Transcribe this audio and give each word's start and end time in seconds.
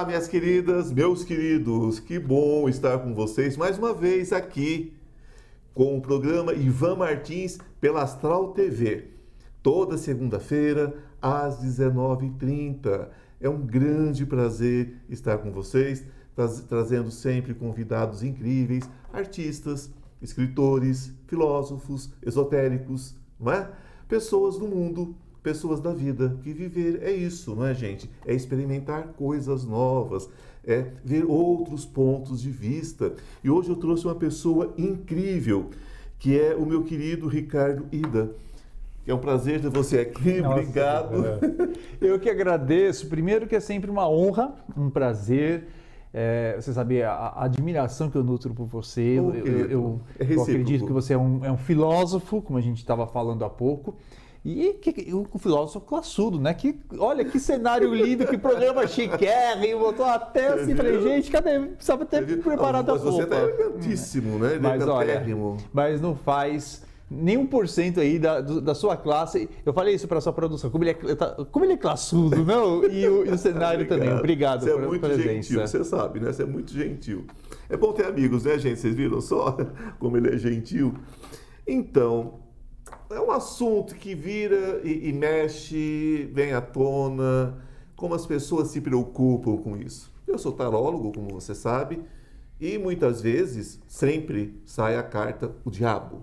Olá, 0.00 0.06
minhas 0.06 0.28
queridas, 0.28 0.90
meus 0.90 1.22
queridos, 1.24 2.00
que 2.00 2.18
bom 2.18 2.66
estar 2.70 3.00
com 3.00 3.14
vocês 3.14 3.54
mais 3.54 3.76
uma 3.76 3.92
vez 3.92 4.32
aqui 4.32 4.94
com 5.74 5.98
o 5.98 6.00
programa 6.00 6.54
Ivan 6.54 6.96
Martins 6.96 7.58
pela 7.78 8.02
Astral 8.02 8.54
TV. 8.54 9.08
Toda 9.62 9.98
segunda-feira, 9.98 10.94
às 11.20 11.62
19h30. 11.62 13.10
É 13.42 13.46
um 13.50 13.60
grande 13.60 14.24
prazer 14.24 14.96
estar 15.06 15.36
com 15.36 15.52
vocês, 15.52 16.02
trazendo 16.66 17.10
sempre 17.10 17.52
convidados 17.52 18.22
incríveis, 18.22 18.88
artistas, 19.12 19.92
escritores, 20.22 21.12
filósofos, 21.26 22.10
esotéricos, 22.22 23.14
não 23.38 23.52
é? 23.52 23.70
Pessoas 24.08 24.56
do 24.56 24.66
mundo 24.66 25.14
pessoas 25.42 25.80
da 25.80 25.92
vida, 25.92 26.36
que 26.42 26.52
viver 26.52 27.02
é 27.02 27.12
isso, 27.12 27.54
não 27.54 27.66
é, 27.66 27.74
gente? 27.74 28.10
É 28.26 28.34
experimentar 28.34 29.08
coisas 29.16 29.64
novas, 29.64 30.28
é 30.64 30.86
ver 31.04 31.24
outros 31.24 31.84
pontos 31.84 32.40
de 32.40 32.50
vista. 32.50 33.14
E 33.42 33.50
hoje 33.50 33.70
eu 33.70 33.76
trouxe 33.76 34.06
uma 34.06 34.14
pessoa 34.14 34.74
incrível, 34.76 35.70
que 36.18 36.38
é 36.38 36.54
o 36.54 36.66
meu 36.66 36.82
querido 36.82 37.26
Ricardo 37.28 37.86
Ida. 37.90 38.30
É 39.06 39.14
um 39.14 39.18
prazer 39.18 39.60
ter 39.60 39.70
você 39.70 40.00
aqui, 40.00 40.40
Nossa, 40.40 40.60
obrigado. 40.60 41.26
É. 41.26 41.38
Eu 42.00 42.20
que 42.20 42.28
agradeço. 42.28 43.08
Primeiro 43.08 43.46
que 43.46 43.56
é 43.56 43.60
sempre 43.60 43.90
uma 43.90 44.08
honra, 44.08 44.54
um 44.76 44.90
prazer. 44.90 45.66
É, 46.12 46.56
você 46.60 46.72
sabe 46.72 47.02
a, 47.02 47.12
a, 47.12 47.44
admiração 47.44 48.10
que 48.10 48.16
eu 48.16 48.22
nutro 48.22 48.52
por 48.52 48.66
você. 48.66 49.00
Eu, 49.00 49.34
eu, 49.34 49.70
eu, 49.70 50.00
é 50.18 50.34
eu 50.34 50.42
acredito 50.42 50.86
que 50.86 50.92
você 50.92 51.14
é 51.14 51.18
um, 51.18 51.44
é 51.44 51.50
um 51.50 51.56
filósofo, 51.56 52.42
como 52.42 52.58
a 52.58 52.60
gente 52.60 52.78
estava 52.78 53.06
falando 53.06 53.44
há 53.44 53.50
pouco. 53.50 53.96
E 54.42 54.72
que, 54.74 55.12
o, 55.12 55.38
filósofo 55.38 55.80
classudo, 55.80 56.40
né? 56.40 56.54
Que, 56.54 56.74
olha 56.98 57.24
que 57.24 57.38
cenário 57.38 57.94
lindo, 57.94 58.26
que 58.26 58.38
programa 58.38 58.86
chiquérrimo. 58.86 59.84
Eu 59.84 59.92
tô 59.92 60.04
até 60.04 60.48
assim, 60.48 60.74
falei, 60.74 61.02
gente, 61.02 61.30
cadê? 61.30 61.60
Precisava 61.60 62.06
ter 62.06 62.40
preparado 62.42 62.90
a 62.90 62.96
roupa. 62.96 63.10
Você 63.10 63.26
tá 63.26 63.36
elegantíssimo, 63.36 64.38
né? 64.38 64.58
Mas 64.58 64.88
olha, 64.88 65.22
mas 65.72 66.00
não 66.00 66.16
faz 66.16 66.82
nem 67.10 67.36
um 67.36 67.44
por 67.44 67.68
cento 67.68 67.98
aí 67.98 68.18
da, 68.18 68.40
da 68.40 68.74
sua 68.74 68.96
classe. 68.96 69.50
Eu 69.66 69.74
falei 69.74 69.94
isso 69.94 70.06
para 70.06 70.20
sua 70.20 70.32
produção, 70.32 70.70
como 70.70 70.84
ele 70.84 70.90
é, 70.90 70.94
como 71.50 71.64
ele 71.64 71.72
é 71.72 71.76
classudo, 71.76 72.44
não? 72.44 72.84
E 72.84 73.06
o, 73.08 73.26
e 73.26 73.30
o 73.30 73.36
cenário 73.36 73.86
também. 73.88 74.10
Obrigado 74.10 74.62
você 74.62 74.70
é 74.70 74.76
muito 74.78 75.00
presença. 75.00 75.28
gentil, 75.28 75.60
você 75.60 75.84
sabe, 75.84 76.20
né? 76.20 76.32
Você 76.32 76.44
é 76.44 76.46
muito 76.46 76.72
gentil. 76.72 77.26
É 77.68 77.76
bom 77.76 77.92
ter 77.92 78.06
amigos, 78.06 78.44
né, 78.44 78.58
gente? 78.58 78.78
Vocês 78.78 78.94
viram 78.94 79.20
só 79.20 79.56
como 79.98 80.16
ele 80.16 80.34
é 80.34 80.38
gentil? 80.38 80.94
Então, 81.66 82.34
é 83.10 83.20
um 83.20 83.30
assunto 83.30 83.94
que 83.94 84.14
vira 84.14 84.80
e, 84.84 85.08
e, 85.08 85.12
mexe, 85.12 86.30
vem 86.32 86.52
à 86.52 86.60
tona, 86.60 87.58
como 87.96 88.14
as 88.14 88.24
pessoas 88.24 88.68
se 88.68 88.80
preocupam 88.80 89.56
com 89.56 89.76
isso. 89.76 90.12
Eu 90.26 90.38
sou 90.38 90.52
tarólogo, 90.52 91.12
como 91.12 91.28
você 91.28 91.54
sabe, 91.54 92.00
e 92.60 92.78
muitas 92.78 93.20
vezes, 93.20 93.80
sempre 93.88 94.60
sai 94.64 94.96
a 94.96 95.02
carta 95.02 95.54
o 95.64 95.70
diabo. 95.70 96.22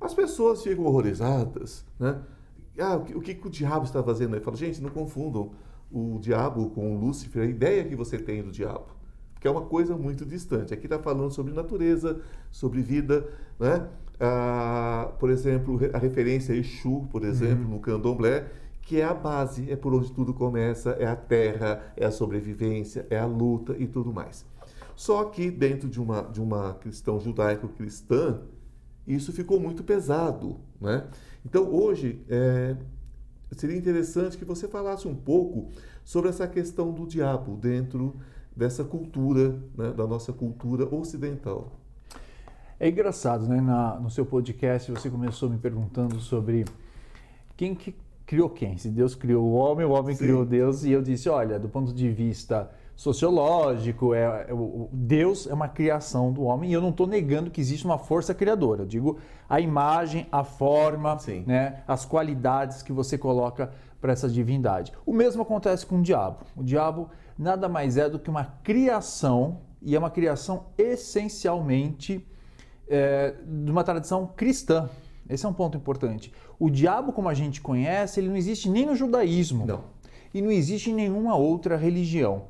As 0.00 0.14
pessoas 0.14 0.62
ficam 0.62 0.84
horrorizadas, 0.86 1.84
né? 1.98 2.20
Ah, 2.78 2.96
o 2.96 3.04
que, 3.04 3.14
o 3.14 3.20
que, 3.20 3.46
o 3.46 3.50
diabo 3.50 3.84
está 3.84 4.02
fazendo? 4.02 4.34
Eu 4.34 4.40
falo, 4.40 4.56
gente, 4.56 4.80
não 4.80 4.88
confundam 4.88 5.50
o 5.90 6.18
diabo 6.18 6.70
com 6.70 6.96
o 6.96 6.98
Lúcifer, 6.98 7.42
a 7.42 7.46
ideia 7.46 7.84
que 7.84 7.94
você 7.94 8.18
tem 8.18 8.42
do 8.42 8.50
diabo 8.50 9.02
que 9.42 9.48
é 9.48 9.50
uma 9.50 9.62
coisa 9.62 9.96
muito 9.96 10.24
distante. 10.24 10.72
Aqui 10.72 10.86
está 10.86 11.00
falando 11.00 11.32
sobre 11.32 11.52
natureza, 11.52 12.20
sobre 12.48 12.80
vida, 12.80 13.28
né? 13.58 13.88
Ah, 14.24 15.12
por 15.18 15.30
exemplo, 15.30 15.80
a 15.92 15.98
referência 15.98 16.54
a 16.54 16.56
Exu, 16.56 17.08
por 17.10 17.24
exemplo, 17.24 17.64
uhum. 17.64 17.70
no 17.72 17.80
candomblé, 17.80 18.46
que 18.80 19.00
é 19.00 19.04
a 19.04 19.12
base, 19.12 19.68
é 19.68 19.74
por 19.74 19.92
onde 19.92 20.12
tudo 20.12 20.32
começa, 20.32 20.90
é 20.90 21.06
a 21.06 21.16
terra, 21.16 21.92
é 21.96 22.06
a 22.06 22.10
sobrevivência, 22.12 23.04
é 23.10 23.18
a 23.18 23.26
luta 23.26 23.74
e 23.76 23.88
tudo 23.88 24.12
mais. 24.12 24.46
Só 24.94 25.24
que 25.24 25.50
dentro 25.50 25.88
de 25.88 26.00
uma, 26.00 26.22
de 26.22 26.40
uma 26.40 26.74
questão 26.74 27.18
judaico-cristã, 27.18 28.42
isso 29.08 29.32
ficou 29.32 29.58
muito 29.58 29.82
pesado, 29.82 30.60
né? 30.80 31.08
Então 31.44 31.68
hoje 31.68 32.24
é, 32.28 32.76
seria 33.50 33.76
interessante 33.76 34.38
que 34.38 34.44
você 34.44 34.68
falasse 34.68 35.08
um 35.08 35.16
pouco 35.16 35.70
sobre 36.04 36.30
essa 36.30 36.46
questão 36.46 36.92
do 36.92 37.08
diabo 37.08 37.56
dentro 37.56 38.14
dessa 38.54 38.84
cultura, 38.84 39.60
né, 39.76 39.92
da 39.92 40.06
nossa 40.06 40.32
cultura 40.32 40.94
ocidental. 40.94 41.81
É 42.82 42.88
engraçado, 42.88 43.46
né? 43.46 43.60
Na, 43.60 43.94
no 43.94 44.10
seu 44.10 44.26
podcast 44.26 44.90
você 44.90 45.08
começou 45.08 45.48
me 45.48 45.56
perguntando 45.56 46.18
sobre 46.18 46.64
quem 47.56 47.76
que 47.76 47.94
criou 48.26 48.50
quem. 48.50 48.76
Se 48.76 48.88
Deus 48.88 49.14
criou 49.14 49.44
o 49.44 49.52
homem, 49.52 49.86
o 49.86 49.92
homem 49.92 50.16
Sim. 50.16 50.24
criou 50.24 50.44
Deus. 50.44 50.82
E 50.82 50.90
eu 50.90 51.00
disse, 51.00 51.28
olha, 51.28 51.60
do 51.60 51.68
ponto 51.68 51.92
de 51.94 52.10
vista 52.10 52.68
sociológico, 52.96 54.12
é, 54.14 54.46
é, 54.48 54.52
o, 54.52 54.88
Deus 54.92 55.46
é 55.46 55.54
uma 55.54 55.68
criação 55.68 56.32
do 56.32 56.42
homem. 56.42 56.70
E 56.70 56.72
eu 56.72 56.80
não 56.80 56.88
estou 56.88 57.06
negando 57.06 57.52
que 57.52 57.60
existe 57.60 57.84
uma 57.84 57.98
força 57.98 58.34
criadora. 58.34 58.82
Eu 58.82 58.86
digo 58.86 59.16
a 59.48 59.60
imagem, 59.60 60.26
a 60.32 60.42
forma, 60.42 61.16
né, 61.46 61.84
as 61.86 62.04
qualidades 62.04 62.82
que 62.82 62.92
você 62.92 63.16
coloca 63.16 63.70
para 64.00 64.12
essa 64.12 64.28
divindade. 64.28 64.92
O 65.06 65.12
mesmo 65.12 65.42
acontece 65.42 65.86
com 65.86 66.00
o 66.00 66.02
diabo. 66.02 66.38
O 66.56 66.64
diabo 66.64 67.10
nada 67.38 67.68
mais 67.68 67.96
é 67.96 68.10
do 68.10 68.18
que 68.18 68.28
uma 68.28 68.44
criação, 68.64 69.60
e 69.80 69.94
é 69.94 69.98
uma 70.00 70.10
criação 70.10 70.64
essencialmente 70.76 72.26
é, 72.92 73.34
de 73.42 73.70
uma 73.70 73.82
tradição 73.82 74.26
cristã. 74.36 74.90
Esse 75.28 75.46
é 75.46 75.48
um 75.48 75.52
ponto 75.54 75.78
importante. 75.78 76.30
O 76.58 76.68
diabo, 76.68 77.10
como 77.10 77.28
a 77.28 77.34
gente 77.34 77.62
conhece, 77.62 78.20
ele 78.20 78.28
não 78.28 78.36
existe 78.36 78.68
nem 78.68 78.84
no 78.84 78.94
judaísmo. 78.94 79.64
Não. 79.64 79.84
E 80.34 80.42
não 80.42 80.50
existe 80.50 80.90
em 80.90 80.94
nenhuma 80.94 81.34
outra 81.34 81.74
religião. 81.74 82.44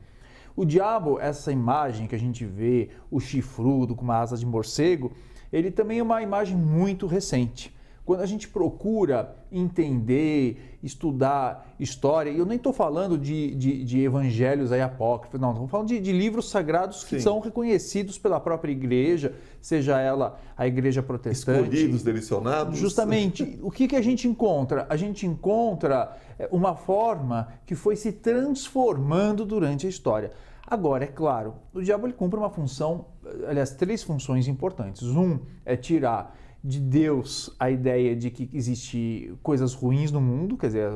O 0.56 0.64
diabo, 0.64 1.20
essa 1.20 1.53
imagem 1.53 2.08
que 2.08 2.14
a 2.14 2.19
gente 2.19 2.44
vê, 2.44 2.91
o 3.08 3.20
chifrudo 3.20 3.94
com 3.94 4.03
uma 4.03 4.19
asa 4.19 4.36
de 4.36 4.44
morcego, 4.44 5.12
ele 5.53 5.70
também 5.70 6.00
é 6.00 6.03
uma 6.03 6.20
imagem 6.20 6.56
muito 6.56 7.06
recente. 7.06 7.74
Quando 8.04 8.22
a 8.22 8.26
gente 8.26 8.48
procura 8.48 9.36
entender, 9.50 10.72
estudar 10.82 11.75
história, 11.78 12.31
e 12.31 12.38
eu 12.38 12.44
nem 12.44 12.56
estou 12.56 12.72
falando 12.72 13.16
de, 13.16 13.54
de, 13.54 13.84
de, 13.84 14.00
evangelhos 14.03 14.72
aí 14.72 14.81
apócrifos, 14.81 15.41
não, 15.41 15.53
estou 15.53 15.69
falando 15.69 15.88
de, 15.88 16.00
de, 16.00 16.12
livros 16.12 16.50
sagrados 16.50 17.04
que 17.04 17.16
Sim. 17.16 17.20
são 17.20 17.41
reconhecidos 17.41 18.19
pela 18.19 18.41
própria 18.41 18.72
igreja, 18.72 19.32
seja 19.60 20.00
ela 20.00 20.38
a 20.56 20.66
igreja 20.66 21.03
protestante. 21.03 21.62
Escolhidos, 21.62 22.03
direcionados. 22.03 22.78
Justamente. 22.78 23.59
o 23.62 23.71
que, 23.71 23.87
que 23.87 23.97
a 23.97 24.03
gente 24.03 24.26
encontra? 24.26 24.87
A 24.88 24.97
gente 24.97 25.25
encontra 25.25 26.16
é, 26.38 26.48
uma 26.50 26.75
forma 26.75 27.48
que 27.65 27.76
foi 27.76 27.94
se 27.94 28.10
transformando 28.10 29.47
durante 29.47 29.87
a 29.87 29.88
história. 29.88 30.32
Agora, 30.66 31.04
é 31.04 31.09
claro, 31.09 31.54
o 31.72 31.81
diabo 31.82 32.06
ele 32.06 32.15
cumpre 32.15 32.38
uma 32.38 32.50
função, 32.50 33.06
aliás, 33.47 33.71
três 33.71 34.03
funções 34.03 34.48
importantes. 34.48 35.03
Um 35.03 35.38
é 35.65 35.76
tirar 35.76 36.37
de 36.62 36.78
Deus 36.80 37.54
a 37.58 37.70
ideia 37.70 38.14
de 38.14 38.30
que 38.30 38.48
existe 38.52 39.34
coisas 39.42 39.74
ruins 39.74 40.12
no 40.12 40.20
mundo, 40.20 40.56
quer 40.56 40.66
dizer, 40.68 40.92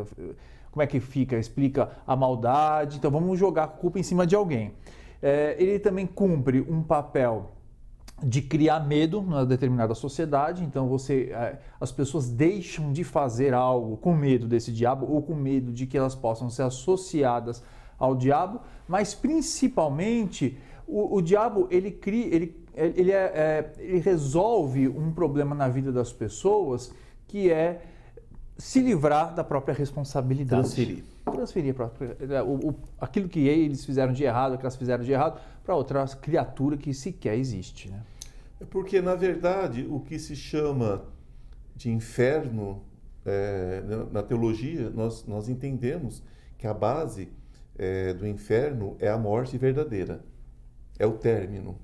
como 0.71 0.83
é 0.83 0.87
que 0.87 1.01
fica? 1.01 1.39
Explica 1.39 1.91
a 2.07 2.15
maldade, 2.15 2.99
então 2.99 3.11
vamos 3.11 3.39
jogar 3.39 3.65
a 3.65 3.69
culpa 3.69 3.99
em 3.99 4.03
cima 4.03 4.27
de 4.27 4.37
alguém. 4.37 4.73
É, 5.23 5.57
ele 5.59 5.79
também 5.79 6.07
cumpre 6.07 6.61
um 6.61 6.83
papel 6.83 7.53
de 8.23 8.41
criar 8.41 8.81
medo 8.81 9.21
numa 9.21 9.45
determinada 9.45 9.95
sociedade, 9.95 10.65
então 10.65 10.89
você, 10.89 11.31
é, 11.33 11.59
as 11.81 11.93
pessoas 11.93 12.31
deixam 12.31 12.93
de 12.93 13.05
fazer 13.05 13.53
algo 13.53 13.97
com 13.97 14.15
medo 14.15 14.47
desse 14.47 14.73
diabo 14.73 15.07
ou 15.11 15.21
com 15.21 15.35
medo 15.35 15.73
de 15.73 15.87
que 15.87 15.99
elas 15.99 16.15
possam 16.15 16.49
ser 16.49 16.63
associadas 16.63 17.63
ao 17.99 18.15
diabo, 18.15 18.61
mas 18.89 19.15
principalmente 19.15 20.59
o, 20.87 21.17
o 21.17 21.21
diabo 21.21 21.67
ele 21.71 21.91
cria, 21.91 22.35
ele 22.35 22.66
ele, 22.77 23.11
é, 23.11 23.17
é, 23.17 23.73
ele 23.79 24.01
resolve 24.01 24.87
um 24.87 25.11
problema 25.13 25.55
na 25.55 25.69
vida 25.69 25.91
das 25.91 26.13
pessoas 26.13 26.93
que 27.27 27.51
é 27.51 27.83
se 28.59 28.81
livrar 28.81 29.35
da 29.35 29.43
própria 29.43 29.75
responsabilidade. 29.75 30.63
Transferir. 30.63 31.05
Transferir 31.25 31.75
é, 32.31 32.43
o, 32.43 32.71
o, 32.71 32.75
aquilo 33.01 33.29
que 33.29 33.47
eles 33.47 33.85
fizeram 33.85 34.13
de 34.13 34.25
errado, 34.25 34.57
que 34.57 34.63
elas 34.63 34.77
fizeram 34.77 35.03
de 35.03 35.13
errado, 35.13 35.41
para 35.65 35.75
outra 35.75 36.07
criatura 36.07 36.77
que 36.77 36.95
sequer 36.95 37.37
existe. 37.37 37.91
Né? 37.91 38.03
É 38.61 38.65
porque, 38.65 39.01
na 39.01 39.15
verdade, 39.15 39.87
o 39.91 40.01
que 40.01 40.19
se 40.19 40.37
chama 40.37 41.05
de 41.75 41.91
inferno 41.91 42.83
é, 43.25 43.83
na 44.13 44.23
teologia, 44.23 44.89
nós, 44.91 45.27
nós 45.27 45.49
entendemos 45.49 46.23
que 46.57 46.67
a 46.67 46.73
base 46.73 47.29
é, 47.77 48.15
do 48.15 48.27
inferno 48.27 48.97
é 48.99 49.09
a 49.09 49.19
morte 49.19 49.59
verdadeira, 49.59 50.25
é 50.99 51.07
o 51.07 51.13
término. 51.13 51.79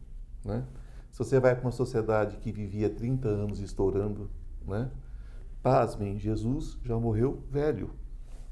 Né? 0.45 0.65
Se 1.13 1.19
você 1.19 1.39
vai 1.39 1.55
para 1.55 1.67
uma 1.67 1.71
sociedade 1.71 2.39
que 2.39 2.51
vivia 2.51 2.89
30 2.89 3.29
anos 3.29 3.61
estourando, 3.61 4.31
né? 4.67 4.91
Pasmem, 5.63 6.19
Jesus 6.19 6.79
já 6.83 6.99
morreu 6.99 7.45
velho. 7.51 7.91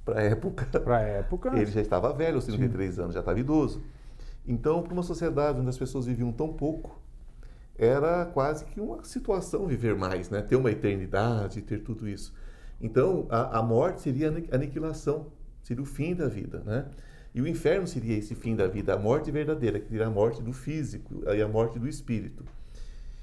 Para 0.05 0.21
a 0.21 0.23
época. 0.23 0.67
Para 0.79 1.01
época. 1.01 1.49
Ele 1.59 1.71
já 1.71 1.81
estava 1.81 2.13
velho, 2.13 2.37
aos 2.37 2.45
33 2.45 2.95
Sim. 2.95 3.01
anos, 3.01 3.15
já 3.15 3.21
estava 3.21 3.41
idoso. 3.41 3.83
Então, 4.47 4.83
para 4.83 4.93
uma 4.93 5.03
sociedade 5.03 5.59
onde 5.59 5.71
as 5.71 5.79
pessoas 5.79 6.05
viviam 6.05 6.31
tão 6.33 6.53
pouco, 6.53 7.01
era 7.79 8.27
quase 8.27 8.67
que 8.67 8.79
uma 8.79 9.03
situação 9.05 9.67
viver 9.67 9.97
mais, 9.97 10.29
né? 10.29 10.43
Ter 10.43 10.57
uma 10.57 10.71
eternidade, 10.71 11.63
ter 11.63 11.79
tudo 11.79 12.07
isso. 12.07 12.35
Então, 12.79 13.27
a, 13.31 13.59
a 13.59 13.63
morte 13.63 14.03
seria 14.03 14.29
a 14.29 14.55
aniquilação, 14.55 15.29
seria 15.63 15.83
o 15.83 15.87
fim 15.87 16.15
da 16.15 16.29
vida, 16.29 16.63
né? 16.65 16.91
E 17.35 17.41
o 17.41 17.47
inferno 17.47 17.87
seria 17.87 18.17
esse 18.17 18.35
fim 18.35 18.57
da 18.57 18.67
vida, 18.67 18.95
a 18.95 18.99
morte 18.99 19.31
verdadeira, 19.31 19.79
que 19.79 19.89
seria 19.89 20.07
a 20.07 20.11
morte 20.11 20.43
do 20.43 20.53
físico 20.53 21.23
e 21.27 21.41
a 21.41 21.49
morte 21.49 21.79
do 21.79 21.89
espírito. 21.89 22.45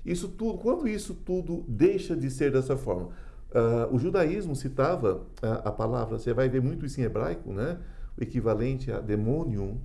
Isso 0.05 0.29
tudo, 0.29 0.57
quando 0.59 0.87
isso 0.87 1.13
tudo 1.13 1.65
deixa 1.67 2.15
de 2.15 2.31
ser 2.31 2.51
dessa 2.51 2.77
forma, 2.77 3.09
uh, 3.51 3.93
o 3.93 3.99
judaísmo 3.99 4.55
citava 4.55 5.27
a, 5.41 5.69
a, 5.69 5.71
palavra, 5.71 6.17
você 6.17 6.33
vai 6.33 6.47
ver 6.47 6.61
muito 6.61 6.85
isso 6.85 7.01
em 7.01 7.03
hebraico, 7.03 7.51
né? 7.51 7.77
O 8.17 8.23
equivalente 8.23 8.89
a 8.89 9.01
demonium, 9.01 9.77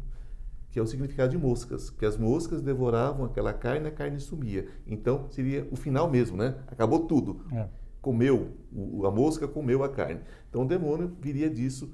que 0.71 0.79
é 0.79 0.83
o 0.83 0.87
significado 0.87 1.33
de 1.33 1.39
moscas, 1.39 1.91
que 1.91 2.07
as 2.07 2.17
moscas 2.17 2.63
devoravam 2.63 3.27
aquela 3.27 3.53
carne, 3.53 3.89
a 3.89 3.91
carne 3.91 4.21
sumia. 4.21 4.67
Então 4.87 5.27
seria 5.29 5.67
o 5.73 5.77
final 5.77 6.09
mesmo, 6.09 6.37
né? 6.37 6.55
Acabou 6.69 7.01
tudo. 7.01 7.45
É. 7.53 7.67
Comeu, 8.01 8.53
o, 8.73 9.05
a 9.05 9.11
mosca 9.11 9.49
comeu 9.49 9.83
a 9.83 9.89
carne. 9.89 10.21
Então 10.49 10.63
o 10.63 10.67
demônio 10.67 11.17
viria 11.21 11.51
disso. 11.51 11.93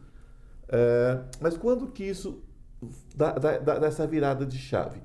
É, 0.68 1.20
mas 1.40 1.56
quando 1.56 1.86
que 1.88 2.04
isso 2.04 2.42
dá, 3.14 3.32
dá, 3.32 3.58
dá 3.58 3.86
essa 3.86 4.06
virada 4.06 4.44
de 4.44 4.58
chave? 4.58 5.00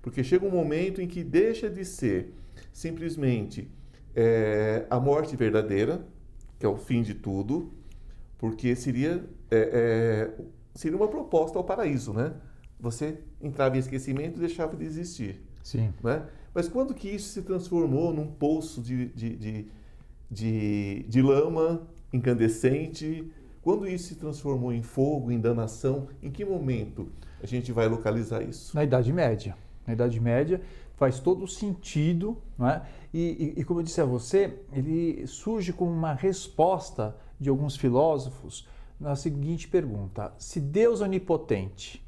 Porque 0.00 0.22
chega 0.22 0.46
um 0.46 0.50
momento 0.50 1.00
em 1.00 1.08
que 1.08 1.22
deixa 1.24 1.68
de 1.68 1.84
ser 1.84 2.34
simplesmente 2.72 3.70
é, 4.14 4.86
a 4.88 4.98
morte 4.98 5.36
verdadeira, 5.36 6.06
que 6.58 6.64
é 6.64 6.68
o 6.68 6.76
fim 6.76 7.02
de 7.02 7.14
tudo, 7.14 7.72
porque 8.38 8.74
seria, 8.74 9.24
é, 9.50 9.58
é, 10.38 10.44
seria 10.74 10.96
uma 10.96 11.08
proposta 11.08 11.58
ao 11.58 11.64
paraíso, 11.64 12.12
né? 12.12 12.32
Você 12.80 13.18
entrava 13.40 13.76
em 13.76 13.80
esquecimento 13.80 14.36
e 14.36 14.40
deixava 14.40 14.76
de 14.76 14.84
existir. 14.84 15.42
Sim. 15.62 15.92
Né? 16.02 16.24
Mas 16.54 16.68
quando 16.68 16.94
que 16.94 17.08
isso 17.08 17.28
se 17.28 17.42
transformou 17.42 18.12
num 18.12 18.26
poço 18.26 18.80
de, 18.80 19.06
de, 19.08 19.36
de, 19.36 19.66
de, 20.30 21.04
de 21.08 21.22
lama 21.22 21.86
incandescente? 22.12 23.30
Quando 23.68 23.86
isso 23.86 24.08
se 24.08 24.14
transformou 24.14 24.72
em 24.72 24.80
fogo, 24.80 25.30
em 25.30 25.38
danação? 25.38 26.08
Em 26.22 26.30
que 26.30 26.42
momento 26.42 27.06
a 27.42 27.46
gente 27.46 27.70
vai 27.70 27.86
localizar 27.86 28.40
isso? 28.40 28.74
Na 28.74 28.82
Idade 28.82 29.12
Média. 29.12 29.54
Na 29.86 29.92
Idade 29.92 30.18
Média 30.18 30.62
faz 30.96 31.20
todo 31.20 31.46
sentido, 31.46 32.38
não 32.56 32.66
é? 32.66 32.80
E, 33.12 33.52
e, 33.58 33.60
e, 33.60 33.64
como 33.64 33.80
eu 33.80 33.84
disse 33.84 34.00
a 34.00 34.06
você, 34.06 34.58
ele 34.72 35.26
surge 35.26 35.70
como 35.70 35.90
uma 35.90 36.14
resposta 36.14 37.14
de 37.38 37.50
alguns 37.50 37.76
filósofos 37.76 38.66
na 38.98 39.14
seguinte 39.14 39.68
pergunta: 39.68 40.32
se 40.38 40.60
Deus 40.60 41.02
é 41.02 41.04
onipotente 41.04 42.02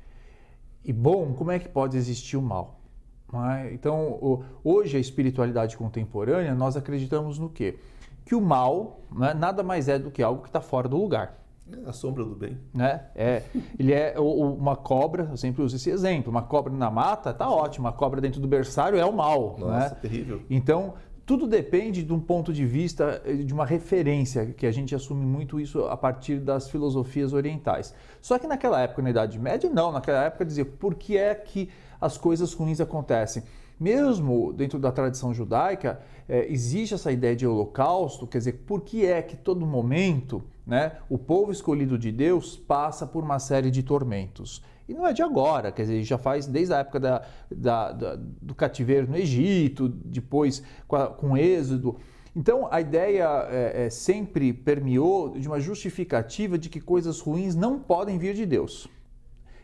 e 0.83 0.95
bom, 0.95 1.35
como 1.35 1.51
é 1.51 1.59
que 1.59 1.69
pode 1.69 1.95
existir 1.95 2.39
o 2.39 2.43
mal? 2.43 2.81
É? 3.59 3.75
Então, 3.75 4.47
hoje 4.65 4.97
a 4.97 5.01
espiritualidade 5.01 5.77
contemporânea, 5.77 6.55
nós 6.55 6.75
acreditamos 6.75 7.39
no 7.39 7.51
quê? 7.51 7.79
Que 8.25 8.35
o 8.35 8.41
mal 8.41 9.03
é, 9.21 9.35
nada 9.35 9.63
mais 9.63 9.89
é 9.89 9.99
do 9.99 10.11
que 10.11 10.23
algo 10.23 10.41
que 10.41 10.49
está 10.49 10.63
fora 10.63 10.89
do 10.89 10.97
lugar. 10.97 11.39
É 11.85 11.89
a 11.89 11.93
sombra 11.93 12.25
do 12.25 12.35
bem. 12.35 12.59
Né? 12.75 13.03
É, 13.15 13.43
ele 13.79 13.93
é 13.93 14.15
uma 14.19 14.77
cobra, 14.77 15.29
eu 15.31 15.37
sempre 15.37 15.63
uso 15.63 15.77
esse 15.77 15.91
exemplo, 15.91 16.31
uma 16.31 16.43
cobra 16.43 16.73
na 16.73 16.91
mata 16.91 17.31
está 17.31 17.49
ótimo, 17.49 17.87
uma 17.87 17.93
cobra 17.93 18.21
dentro 18.21 18.41
do 18.41 18.49
berçário 18.49 18.99
é 18.99 19.05
o 19.05 19.13
mal. 19.13 19.57
Nossa, 19.59 19.95
né? 19.95 19.97
terrível. 20.01 20.43
Então, 20.49 20.95
tudo 21.31 21.47
depende 21.47 22.03
de 22.03 22.13
um 22.13 22.19
ponto 22.19 22.53
de 22.53 22.67
vista, 22.67 23.23
eh, 23.25 23.35
de 23.35 23.55
uma 23.55 23.65
referência, 23.65 24.47
que 24.47 24.67
a 24.67 24.73
gente 24.73 24.97
assume 24.97 25.25
muito 25.25 25.61
isso 25.61 25.85
a 25.85 25.97
partir 25.97 26.41
das 26.41 26.69
filosofias 26.69 27.33
orientais. 27.33 27.95
Só 28.21 28.37
que 28.37 28.49
naquela 28.49 28.81
época, 28.81 29.01
na 29.01 29.11
Idade 29.11 29.39
Média, 29.39 29.71
não. 29.71 29.93
Naquela 29.93 30.25
época 30.25 30.45
dizia 30.45 30.65
por 30.65 30.97
que 30.97 31.17
é 31.17 31.33
que 31.35 31.69
as 32.01 32.19
coisas 32.19 32.53
ruins 32.53 32.81
acontecem. 32.81 33.45
Mesmo 33.81 34.53
dentro 34.53 34.79
da 34.79 34.93
tradição 34.93 35.33
judaica, 35.33 36.03
é, 36.29 36.47
existe 36.53 36.93
essa 36.93 37.11
ideia 37.11 37.35
de 37.35 37.47
holocausto, 37.47 38.27
quer 38.27 38.37
dizer, 38.37 38.65
por 38.67 38.83
que 38.83 39.07
é 39.07 39.23
que 39.23 39.35
todo 39.35 39.65
momento 39.65 40.43
né, 40.67 40.99
o 41.09 41.17
povo 41.17 41.51
escolhido 41.51 41.97
de 41.97 42.13
Deus 42.13 42.59
passa 42.59 43.07
por 43.07 43.25
uma 43.25 43.39
série 43.39 43.71
de 43.71 43.83
tormentos? 43.83 44.63
E 44.87 44.93
não 44.93 45.07
é 45.07 45.15
de 45.15 45.23
agora, 45.23 45.73
quer 45.73 45.83
dizer, 45.83 46.03
já 46.03 46.19
faz 46.19 46.47
desde 46.47 46.75
a 46.75 46.79
época 46.79 47.01
da, 47.01 47.23
da, 47.51 47.93
da 47.93 48.17
do 48.17 48.55
cativeiro 48.55 49.09
no 49.09 49.17
Egito, 49.17 49.89
depois 49.89 50.63
com, 50.87 50.97
a, 50.97 51.07
com 51.07 51.31
o 51.31 51.37
Êxodo. 51.39 51.97
Então, 52.37 52.69
a 52.71 52.83
ideia 52.83 53.49
é, 53.49 53.87
é, 53.87 53.91
sempre 53.91 54.53
permeou 54.53 55.39
de 55.39 55.49
uma 55.49 55.59
justificativa 55.59 56.59
de 56.59 56.69
que 56.69 56.81
coisas 56.81 57.19
ruins 57.19 57.55
não 57.55 57.79
podem 57.79 58.19
vir 58.19 58.35
de 58.35 58.45
Deus. 58.45 58.89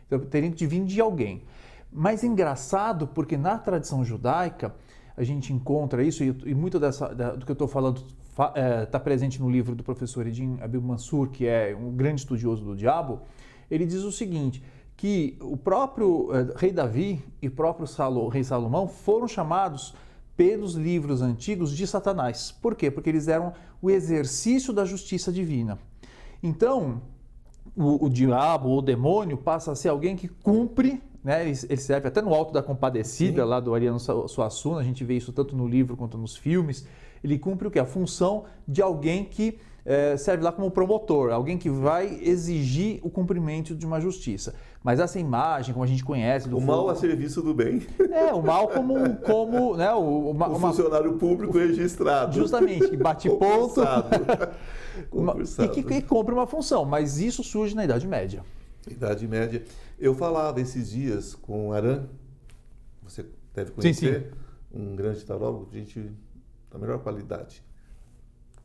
Então, 0.07 0.21
teriam 0.21 0.53
que 0.53 0.67
vir 0.67 0.85
de 0.85 1.01
alguém. 1.03 1.43
Mas 1.99 2.23
engraçado, 2.23 3.07
porque 3.07 3.39
na 3.39 3.57
tradição 3.57 4.05
judaica, 4.05 4.75
a 5.17 5.25
gente 5.25 5.51
encontra 5.51 6.03
isso, 6.03 6.23
e, 6.23 6.29
e 6.45 6.55
muito 6.55 6.79
dessa, 6.79 7.09
da, 7.15 7.35
do 7.35 7.47
que 7.47 7.51
eu 7.51 7.55
estou 7.55 7.67
falando 7.67 8.05
está 8.29 8.53
é, 8.55 8.85
tá 8.85 9.01
presente 9.01 9.41
no 9.41 9.49
livro 9.49 9.75
do 9.75 9.83
professor 9.83 10.27
Edin 10.27 10.59
Abil 10.61 10.83
Mansur, 10.83 11.31
que 11.31 11.47
é 11.47 11.75
um 11.75 11.91
grande 11.97 12.21
estudioso 12.21 12.63
do 12.63 12.77
diabo, 12.77 13.23
ele 13.71 13.87
diz 13.87 14.03
o 14.03 14.13
seguinte, 14.13 14.63
que 14.95 15.39
o 15.41 15.57
próprio 15.57 16.29
eh, 16.35 16.55
rei 16.57 16.71
Davi 16.71 17.25
e 17.41 17.49
o 17.49 17.51
próprio 17.51 17.87
Salo, 17.87 18.29
rei 18.29 18.45
Salomão 18.45 18.87
foram 18.87 19.27
chamados 19.27 19.95
pelos 20.37 20.75
livros 20.75 21.23
antigos 21.23 21.75
de 21.75 21.87
Satanás. 21.87 22.53
Por 22.61 22.75
quê? 22.75 22.91
Porque 22.91 23.09
eles 23.09 23.27
eram 23.27 23.55
o 23.81 23.91
exercício 23.91 24.73
da 24.73 24.85
justiça 24.85 25.33
divina. 25.33 25.79
Então, 26.43 27.01
o, 27.75 28.07
o 28.07 28.11
diabo, 28.11 28.77
o 28.77 28.83
demônio, 28.83 29.39
passa 29.39 29.73
a 29.73 29.75
ser 29.75 29.89
alguém 29.89 30.15
que 30.15 30.29
cumpre, 30.29 31.03
né? 31.27 31.43
ele, 31.43 31.59
ele 31.69 31.81
serve 31.81 32.07
até 32.07 32.23
no 32.23 32.33
Alto 32.33 32.53
da 32.53 32.63
Compadecida, 32.63 33.43
Sim. 33.43 33.49
lá 33.49 33.59
do 33.59 33.75
Ariano 33.75 33.99
Suassuna, 33.99 34.79
a 34.79 34.85
gente 34.85 35.03
vê 35.03 35.17
isso 35.17 35.33
tanto 35.33 35.57
no 35.57 35.67
livro 35.67 35.97
quanto 35.97 36.17
nos 36.17 36.37
filmes. 36.37 36.87
Ele 37.23 37.37
cumpre 37.37 37.67
o 37.67 37.71
que? 37.71 37.81
A 37.81 37.85
função 37.85 38.45
de 38.69 38.81
alguém 38.81 39.25
que 39.25 39.59
é, 39.85 40.17
serve 40.17 40.45
lá 40.45 40.53
como 40.53 40.71
promotor, 40.71 41.33
alguém 41.33 41.59
que 41.59 41.69
vai 41.69 42.21
exigir 42.23 43.01
o 43.03 43.11
cumprimento 43.11 43.75
de 43.75 43.85
uma 43.85 44.01
justiça. 44.01 44.55
Mas 44.85 45.01
essa 45.01 45.19
imagem, 45.19 45.73
como 45.73 45.85
a 45.85 45.89
gente 45.89 46.05
conhece... 46.05 46.49
o 46.49 46.61
mal 46.61 46.89
a 46.89 46.95
serviço 46.95 47.43
do 47.43 47.53
bem. 47.53 47.83
É, 48.13 48.33
o 48.33 48.41
mal 48.41 48.69
como... 48.69 49.17
como 49.17 49.77
né, 49.77 49.93
o, 49.93 50.31
uma, 50.31 50.49
o 50.49 50.61
funcionário 50.61 51.11
uma, 51.11 51.19
público 51.19 51.59
registrado. 51.59 52.37
Justamente, 52.37 52.89
que 52.89 52.97
bate 52.97 53.29
ponto. 53.29 53.81
e 55.61 55.69
que, 55.71 55.83
que 55.83 56.03
cumpre 56.03 56.33
uma 56.33 56.47
função, 56.47 56.85
mas 56.85 57.19
isso 57.19 57.43
surge 57.43 57.75
na 57.75 57.85
Idade 57.85 58.07
Média. 58.07 58.45
Idade 58.89 59.27
Média. 59.27 59.65
Eu 59.99 60.15
falava 60.15 60.61
esses 60.61 60.91
dias 60.91 61.35
com 61.35 61.73
Aran, 61.73 62.07
você 63.03 63.25
deve 63.55 63.73
conhecer, 63.73 64.23
sim, 64.23 64.79
sim. 64.79 64.91
um 64.91 64.97
grande 64.97 65.25
tarólogo, 65.25 65.69
gente 65.73 66.13
da 66.71 66.79
melhor 66.79 66.99
qualidade 66.99 67.65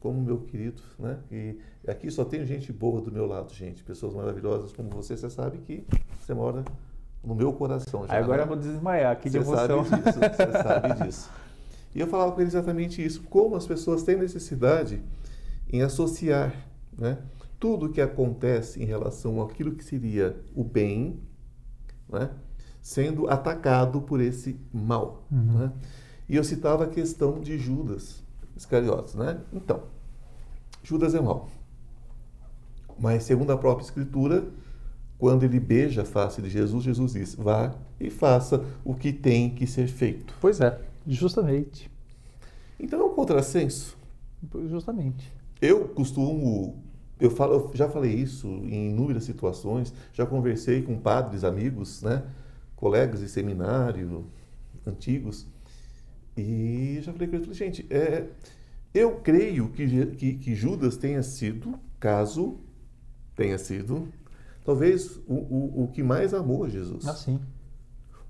como 0.01 0.19
meu 0.19 0.39
querido, 0.39 0.81
né? 0.97 1.19
E 1.31 1.59
aqui 1.87 2.09
só 2.09 2.25
tenho 2.25 2.43
gente 2.43 2.73
boa 2.73 2.99
do 2.99 3.11
meu 3.11 3.27
lado, 3.27 3.53
gente, 3.53 3.83
pessoas 3.83 4.15
maravilhosas 4.15 4.73
como 4.73 4.89
você. 4.89 5.15
Você 5.15 5.29
sabe 5.29 5.59
que 5.59 5.85
você 6.19 6.33
mora 6.33 6.65
no 7.23 7.35
meu 7.35 7.53
coração. 7.53 8.07
Já, 8.07 8.17
Agora 8.17 8.39
né? 8.39 8.43
eu 8.43 8.47
vou 8.47 8.57
desmaiar 8.57 9.15
você 9.15 9.29
de 9.29 9.37
emoção. 9.37 9.85
Sabe 9.85 10.03
disso, 10.03 10.19
você 10.19 10.51
sabe 10.51 11.05
disso. 11.05 11.29
E 11.93 11.99
eu 11.99 12.07
falava 12.07 12.31
com 12.31 12.41
ele 12.41 12.49
exatamente 12.49 13.05
isso, 13.05 13.21
como 13.23 13.55
as 13.55 13.67
pessoas 13.67 14.01
têm 14.01 14.17
necessidade 14.17 15.01
em 15.71 15.83
associar, 15.83 16.51
né? 16.97 17.19
Tudo 17.61 17.85
o 17.85 17.89
que 17.89 18.01
acontece 18.01 18.81
em 18.81 18.85
relação 18.85 19.39
àquilo 19.39 19.75
que 19.75 19.83
seria 19.83 20.35
o 20.55 20.63
bem, 20.63 21.21
né? 22.09 22.31
Sendo 22.81 23.29
atacado 23.29 24.01
por 24.01 24.19
esse 24.19 24.59
mal, 24.73 25.27
uhum. 25.31 25.59
né? 25.59 25.71
E 26.27 26.35
eu 26.35 26.43
citava 26.43 26.85
a 26.85 26.87
questão 26.87 27.39
de 27.39 27.59
Judas. 27.59 28.23
Iscariotes, 28.57 29.13
né? 29.13 29.39
Então, 29.53 29.83
Judas 30.81 31.13
é 31.13 31.21
mau. 31.21 31.49
Mas, 32.99 33.23
segundo 33.23 33.51
a 33.51 33.57
própria 33.57 33.85
Escritura, 33.85 34.43
quando 35.17 35.43
ele 35.43 35.59
beija 35.59 36.01
a 36.01 36.05
face 36.05 36.41
de 36.41 36.49
Jesus, 36.49 36.83
Jesus 36.83 37.13
diz: 37.13 37.35
vá 37.35 37.75
e 37.99 38.09
faça 38.09 38.65
o 38.83 38.95
que 38.95 39.13
tem 39.13 39.51
que 39.51 39.67
ser 39.67 39.87
feito. 39.87 40.33
Pois 40.41 40.59
é, 40.59 40.81
justamente. 41.05 41.91
Então 42.79 42.99
é 42.99 43.03
um 43.03 43.13
contrassenso. 43.13 43.95
Justamente. 44.67 45.31
Eu 45.61 45.89
costumo. 45.89 46.83
Eu, 47.21 47.29
falo, 47.29 47.53
eu 47.53 47.71
já 47.75 47.87
falei 47.87 48.11
isso 48.11 48.47
em 48.47 48.89
inúmeras 48.89 49.23
situações, 49.23 49.93
já 50.11 50.25
conversei 50.25 50.81
com 50.81 50.97
padres, 50.97 51.43
amigos, 51.43 52.01
né, 52.01 52.23
colegas 52.75 53.19
de 53.19 53.29
seminário 53.29 54.25
antigos, 54.87 55.45
e 56.35 56.99
já 57.03 57.13
falei 57.13 57.27
com 57.27 57.35
ele, 57.35 57.53
gente, 57.53 57.85
é, 57.91 58.25
eu 58.91 59.17
creio 59.17 59.69
que, 59.69 60.05
que, 60.07 60.33
que, 60.33 60.55
Judas 60.55 60.97
tenha 60.97 61.21
sido, 61.21 61.75
caso 61.99 62.59
tenha 63.35 63.59
sido, 63.59 64.07
talvez 64.65 65.17
o, 65.27 65.35
o, 65.35 65.83
o 65.83 65.87
que 65.89 66.01
mais 66.01 66.33
amou 66.33 66.67
Jesus. 66.67 67.07
Ah, 67.07 67.13
sim. 67.13 67.39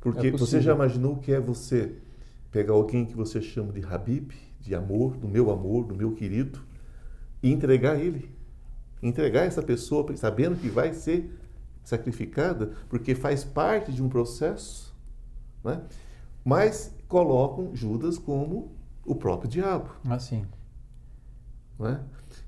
Porque 0.02 0.28
é 0.28 0.32
você 0.32 0.60
já 0.60 0.74
imaginou 0.74 1.14
o 1.14 1.20
que 1.20 1.32
é 1.32 1.40
você 1.40 1.96
pegar 2.52 2.74
alguém 2.74 3.06
que 3.06 3.16
você 3.16 3.42
chama 3.42 3.72
de 3.72 3.86
Habib, 3.86 4.32
de 4.60 4.76
amor, 4.76 5.16
do 5.16 5.30
meu 5.30 5.50
amor, 5.50 5.86
do 5.86 5.96
meu 5.96 6.12
querido, 6.12 6.60
e 7.42 7.50
entregar 7.50 7.98
ele? 7.98 8.30
Entregar 9.02 9.46
essa 9.46 9.62
pessoa 9.62 10.06
sabendo 10.16 10.56
que 10.56 10.70
vai 10.70 10.94
ser 10.94 11.32
sacrificada, 11.84 12.72
porque 12.90 13.16
faz 13.16 13.44
parte 13.44 13.92
de 13.92 14.04
um 14.04 14.10
processo, 14.10 14.96
né? 15.64 15.82
mas 16.44 16.94
colocam 17.08 17.76
Judas 17.76 18.18
como 18.18 18.72
o 19.06 19.16
próprio 19.16 19.50
diabo. 19.50 19.90
Assim. 20.10 20.46
É? 21.80 22.00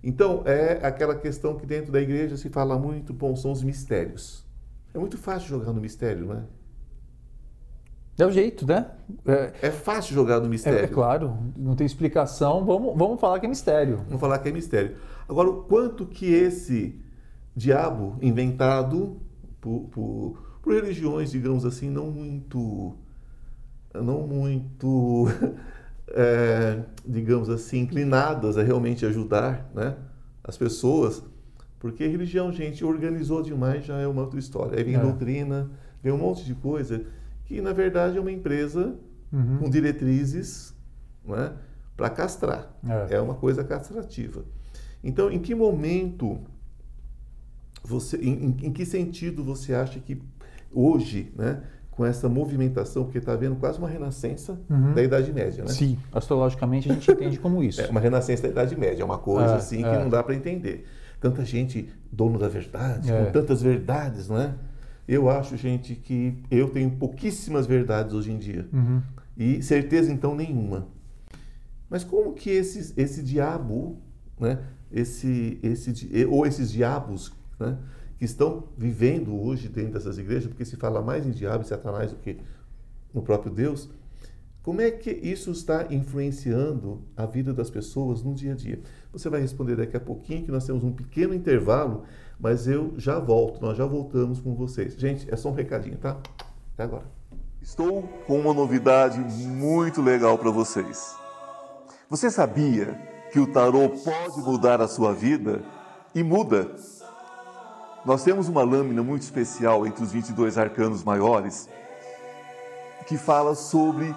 Então, 0.04 0.44
é 0.46 0.86
aquela 0.86 1.16
questão 1.16 1.58
que 1.58 1.66
dentro 1.66 1.92
da 1.92 2.00
igreja 2.00 2.38
se 2.38 2.50
fala 2.50 2.78
muito, 2.78 3.12
bom, 3.14 3.36
são 3.36 3.52
os 3.52 3.64
mistérios. 3.64 4.46
É 4.94 5.00
muito 5.00 5.18
fácil 5.18 5.50
jogar 5.50 5.74
no 5.74 5.82
mistério, 5.82 6.28
não 6.28 6.36
é? 6.36 6.44
É 8.18 8.26
o 8.26 8.32
jeito, 8.32 8.68
né? 8.68 8.86
É, 9.26 9.54
é 9.64 9.72
fácil 9.72 10.14
jogar 10.14 10.40
no 10.40 10.48
mistério. 10.48 10.80
É, 10.80 10.84
é, 10.84 10.88
claro, 10.88 11.36
não 11.58 11.76
tem 11.76 11.86
explicação, 11.86 12.64
vamos, 12.64 12.96
vamos 12.96 13.20
falar 13.20 13.40
que 13.40 13.46
é 13.46 13.50
mistério. 13.50 14.02
Vamos 14.06 14.20
falar 14.20 14.38
que 14.38 14.50
é 14.50 14.52
mistério. 14.52 14.96
Agora, 15.28 15.50
o 15.50 15.64
quanto 15.64 16.06
que 16.06 16.28
esse 16.28 17.02
diabo 17.56 18.18
inventado 18.22 19.20
por, 19.60 19.88
por, 19.92 20.38
por 20.62 20.74
religiões, 20.74 21.32
digamos 21.32 21.66
assim, 21.66 21.90
não 21.90 22.12
muito. 22.12 22.96
não 23.94 24.28
muito. 24.28 25.28
É, 26.16 26.84
digamos 27.08 27.50
assim, 27.50 27.80
inclinadas 27.80 28.56
a 28.58 28.62
realmente 28.62 29.04
ajudar 29.04 29.72
né, 29.74 29.96
as 30.44 30.56
pessoas, 30.56 31.24
porque 31.80 32.06
religião, 32.06 32.52
gente, 32.52 32.86
organizou 32.86 33.42
demais, 33.42 33.86
já 33.86 33.98
é 33.98 34.06
uma 34.06 34.22
outra 34.22 34.38
história. 34.38 34.78
Aí 34.78 34.84
vem 34.84 34.96
é. 34.96 35.00
doutrina, 35.00 35.72
vem 36.04 36.14
um 36.14 36.18
monte 36.18 36.44
de 36.44 36.54
coisa 36.54 37.04
que 37.46 37.62
na 37.62 37.74
verdade 37.74 38.18
é 38.18 38.22
uma 38.22 38.32
empresa 38.32 38.96
uhum. 39.32 39.60
com 39.60 39.70
diretrizes 39.70 40.74
né, 41.26 41.54
para 41.96 42.10
castrar. 42.10 42.74
É. 43.10 43.16
é 43.16 43.22
uma 43.22 43.36
coisa 43.36 43.64
castrativa. 43.64 44.44
Então, 45.04 45.30
em 45.30 45.40
que 45.40 45.54
momento 45.54 46.40
você, 47.84 48.18
em, 48.18 48.56
em, 48.62 48.72
que 48.72 48.86
sentido 48.86 49.44
você 49.44 49.74
acha 49.74 50.00
que 50.00 50.22
hoje, 50.72 51.34
né, 51.36 51.62
com 51.92 52.06
essa 52.06 52.28
movimentação, 52.28 53.04
porque 53.04 53.20
está 53.20 53.34
havendo 53.34 53.56
quase 53.58 53.78
uma 53.78 53.90
renascença 53.90 54.60
uhum. 54.70 54.94
da 54.94 55.04
Idade 55.04 55.32
Média, 55.32 55.64
né? 55.64 55.70
Sim, 55.70 56.00
astrologicamente 56.12 56.90
a 56.90 56.94
gente 56.94 57.12
entende 57.12 57.38
como 57.38 57.62
isso. 57.62 57.82
É 57.82 57.88
uma 57.88 58.00
renascença 58.00 58.44
da 58.44 58.50
Idade 58.50 58.76
Média, 58.76 59.04
é 59.04 59.06
uma 59.06 59.18
coisa 59.18 59.54
é, 59.54 59.58
assim 59.58 59.84
é. 59.84 59.92
que 59.92 59.98
não 60.04 60.10
dá 60.10 60.24
para 60.24 60.34
entender. 60.34 60.88
Tanta 61.20 61.46
gente 61.46 61.90
dono 62.12 62.40
da 62.40 62.48
verdade, 62.48 63.12
com 63.12 63.18
é. 63.18 63.26
tantas 63.26 63.62
verdades, 63.62 64.28
não 64.28 64.40
é? 64.40 64.54
Eu 65.08 65.30
acho, 65.30 65.58
gente, 65.58 65.96
que 65.96 66.38
eu 66.50 66.70
tenho 66.70 66.92
pouquíssimas 66.92 67.66
verdades 67.66 68.14
hoje 68.14 68.32
em 68.32 68.38
dia. 68.38 68.68
Uhum. 68.72 69.02
E 69.36 69.62
certeza, 69.62 70.12
então, 70.12 70.36
nenhuma. 70.36 70.88
Mas 71.90 72.04
como 72.04 72.34
que 72.34 72.50
esse, 72.50 72.94
esse 72.96 73.22
diabo, 73.22 74.02
né, 74.40 74.60
esse, 74.92 75.60
esse, 75.62 76.26
ou 76.26 76.46
esses 76.46 76.72
diabos 76.72 77.34
né, 77.60 77.78
que 78.18 78.26
estão 78.26 78.70
vivendo 78.78 79.36
hoje 79.36 79.68
dentro 79.68 79.94
dessas 79.94 80.18
igrejas, 80.18 80.48
porque 80.48 80.66
se 80.66 80.78
fala 80.78 81.02
mais 81.02 81.26
em 81.26 81.32
diabo 81.32 81.64
e 81.64 81.68
satanás 81.68 82.12
do 82.12 82.18
que 82.18 82.38
no 83.14 83.22
próprio 83.22 83.54
Deus, 83.54 83.90
como 84.64 84.80
é 84.80 84.90
que 84.90 85.12
isso 85.12 85.52
está 85.52 85.88
influenciando 85.94 87.02
a 87.18 87.26
vida 87.26 87.54
das 87.54 87.70
pessoas 87.70 88.24
no 88.24 88.34
dia 88.34 88.54
a 88.54 88.56
dia? 88.56 88.80
Você 89.12 89.30
vai 89.30 89.42
responder 89.42 89.76
daqui 89.76 89.98
a 89.98 90.00
pouquinho, 90.00 90.46
que 90.46 90.52
nós 90.52 90.66
temos 90.66 90.86
um 90.86 90.94
pequeno 90.94 91.34
intervalo 91.34 92.06
mas 92.44 92.68
eu 92.68 92.94
já 92.98 93.20
volto, 93.20 93.62
nós 93.62 93.78
já 93.78 93.86
voltamos 93.86 94.42
com 94.42 94.54
vocês. 94.54 94.96
Gente, 94.96 95.34
é 95.34 95.38
só 95.38 95.48
um 95.48 95.54
recadinho, 95.54 95.96
tá? 95.98 96.18
Até 96.74 96.84
agora. 96.84 97.06
Estou 97.62 98.04
com 98.28 98.38
uma 98.38 98.54
novidade 98.54 99.18
muito 99.18 100.02
legal 100.02 100.38
para 100.38 100.52
vocês. 100.52 101.16
Você 102.10 102.30
sabia 102.30 103.00
que 103.32 103.40
o 103.40 103.48
tarô 103.48 103.88
pode 103.88 104.42
mudar 104.42 104.82
a 104.82 104.90
sua 104.90 105.14
vida? 105.14 105.64
E 106.14 106.22
muda. 106.22 106.76
Nós 108.04 108.26
temos 108.26 108.50
uma 108.50 108.62
lâmina 108.62 109.02
muito 109.02 109.22
especial 109.22 109.88
entre 109.88 110.04
os 110.04 110.12
22 110.12 110.58
arcanos 110.58 111.02
maiores 111.02 111.70
que 113.08 113.18
fala 113.18 113.56
sobre 113.56 114.14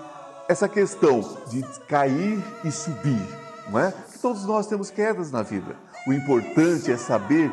essa 0.49 0.69
questão 0.69 1.21
de 1.49 1.63
cair 1.87 2.43
e 2.65 2.73
subir, 2.73 3.23
não 3.71 3.79
é? 3.79 3.93
Que 3.93 4.19
todos 4.19 4.45
nós 4.45 4.67
temos 4.67 4.91
quedas 4.91 5.31
na 5.31 5.43
vida. 5.43 5.77
O 6.09 6.13
importante 6.13 6.91
é 6.91 6.97
saber 6.97 7.53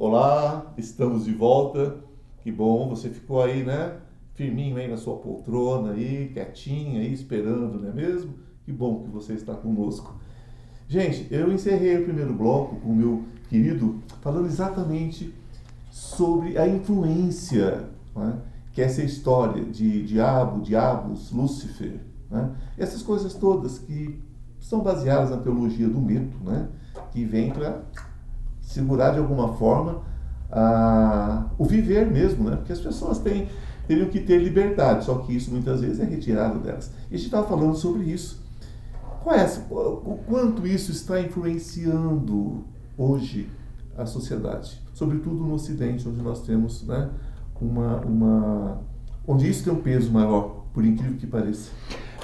Olá, 0.00 0.72
estamos 0.78 1.24
de 1.24 1.32
volta. 1.32 1.96
Que 2.44 2.52
bom, 2.52 2.88
você 2.88 3.08
ficou 3.10 3.42
aí, 3.42 3.64
né? 3.64 3.96
Firminho 4.34 4.76
aí 4.76 4.86
na 4.86 4.96
sua 4.96 5.16
poltrona 5.16 5.90
aí, 5.90 6.30
quietinho 6.32 7.00
aí, 7.00 7.12
esperando, 7.12 7.80
não 7.80 7.88
é 7.88 7.92
mesmo? 7.92 8.34
Que 8.64 8.70
bom 8.70 9.02
que 9.02 9.10
você 9.10 9.32
está 9.32 9.54
conosco. 9.54 10.14
Gente, 10.86 11.26
eu 11.34 11.52
encerrei 11.52 12.00
o 12.00 12.04
primeiro 12.04 12.32
bloco 12.32 12.76
com 12.76 12.90
o 12.90 12.94
meu 12.94 13.24
querido 13.48 14.00
falando 14.20 14.46
exatamente 14.46 15.34
sobre 15.90 16.56
a 16.56 16.68
influência 16.68 17.88
né? 18.14 18.38
que 18.72 18.80
é 18.80 18.84
essa 18.84 19.02
história 19.02 19.64
de 19.64 20.04
diabo, 20.04 20.62
diabos, 20.62 21.32
Lúcifer, 21.32 21.98
né? 22.30 22.54
essas 22.78 23.02
coisas 23.02 23.34
todas 23.34 23.80
que 23.80 24.22
são 24.60 24.78
baseadas 24.78 25.30
na 25.30 25.38
teologia 25.38 25.88
do 25.88 26.00
mito, 26.00 26.38
né? 26.44 26.68
que 27.10 27.24
vem 27.24 27.50
para 27.50 27.82
segurar 28.78 29.10
de 29.10 29.18
alguma 29.18 29.54
forma 29.54 30.02
a, 30.50 31.46
o 31.58 31.64
viver 31.64 32.10
mesmo, 32.10 32.48
né? 32.48 32.56
Porque 32.56 32.72
as 32.72 32.80
pessoas 32.80 33.18
têm, 33.18 33.48
teriam 33.86 34.08
que 34.08 34.20
ter 34.20 34.38
liberdade, 34.38 35.04
só 35.04 35.18
que 35.18 35.34
isso 35.34 35.50
muitas 35.50 35.80
vezes 35.80 36.00
é 36.00 36.04
retirado 36.04 36.60
delas. 36.60 36.90
E 37.10 37.14
a 37.14 37.16
gente 37.16 37.26
estava 37.26 37.46
falando 37.46 37.74
sobre 37.74 38.04
isso. 38.04 38.42
Qual 39.22 39.34
é 39.34 39.42
essa, 39.42 39.60
o 39.70 40.20
quanto 40.26 40.66
isso 40.66 40.92
está 40.92 41.20
influenciando 41.20 42.64
hoje 42.96 43.50
a 43.96 44.06
sociedade, 44.06 44.80
sobretudo 44.94 45.42
no 45.44 45.54
Ocidente, 45.54 46.08
onde 46.08 46.22
nós 46.22 46.42
temos, 46.42 46.86
né, 46.86 47.10
uma, 47.60 47.96
uma, 47.96 48.80
onde 49.26 49.50
isso 49.50 49.64
tem 49.64 49.72
um 49.72 49.82
peso 49.82 50.12
maior, 50.12 50.64
por 50.72 50.84
incrível 50.84 51.18
que 51.18 51.26
pareça. 51.26 51.72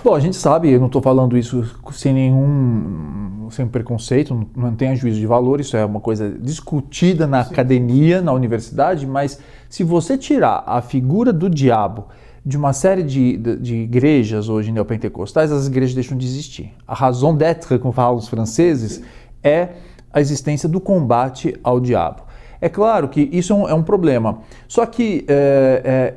Bom, 0.05 0.15
a 0.15 0.21
gente 0.21 0.37
sabe, 0.37 0.71
eu 0.71 0.79
não 0.79 0.89
estou 0.89 1.01
falando 1.01 1.35
isso 1.35 1.65
sem 1.93 2.13
nenhum 2.13 3.49
sem 3.51 3.67
preconceito, 3.67 4.47
não 4.55 4.75
tem 4.75 4.95
juízo 4.95 5.19
de 5.19 5.27
valor, 5.27 5.63
isso 5.63 5.79
é 5.79 5.85
uma 5.85 5.99
coisa 5.99 6.29
discutida 6.29 7.27
na 7.27 7.43
Sim. 7.43 7.53
academia, 7.53 8.21
na 8.21 8.31
universidade, 8.31 9.07
mas 9.07 9.41
se 9.67 9.83
você 9.83 10.19
tirar 10.19 10.63
a 10.67 10.83
figura 10.83 11.33
do 11.33 11.49
diabo 11.49 12.09
de 12.45 12.55
uma 12.55 12.75
série 12.75 13.03
de, 13.03 13.39
de, 13.39 13.57
de 13.57 13.77
igrejas 13.77 14.51
hoje 14.51 14.71
neopentecostais, 14.71 15.51
as 15.51 15.69
igrejas 15.69 15.95
deixam 15.95 16.19
de 16.19 16.27
existir. 16.27 16.75
A 16.87 16.95
raison 16.95 17.35
d'être, 17.35 17.79
como 17.79 17.95
falam 17.95 18.17
os 18.17 18.29
franceses, 18.29 19.03
é 19.43 19.71
a 20.13 20.21
existência 20.21 20.69
do 20.69 20.83
combate 20.83 21.59
ao 21.65 21.81
diabo. 21.81 22.25
É 22.61 22.69
claro 22.69 23.09
que 23.09 23.23
isso 23.33 23.55
é 23.55 23.57
um, 23.57 23.69
é 23.71 23.75
um 23.75 23.83
problema. 23.83 24.41
Só 24.69 24.85
que 24.85 25.25
é, 25.27 25.83
é, 25.83 26.15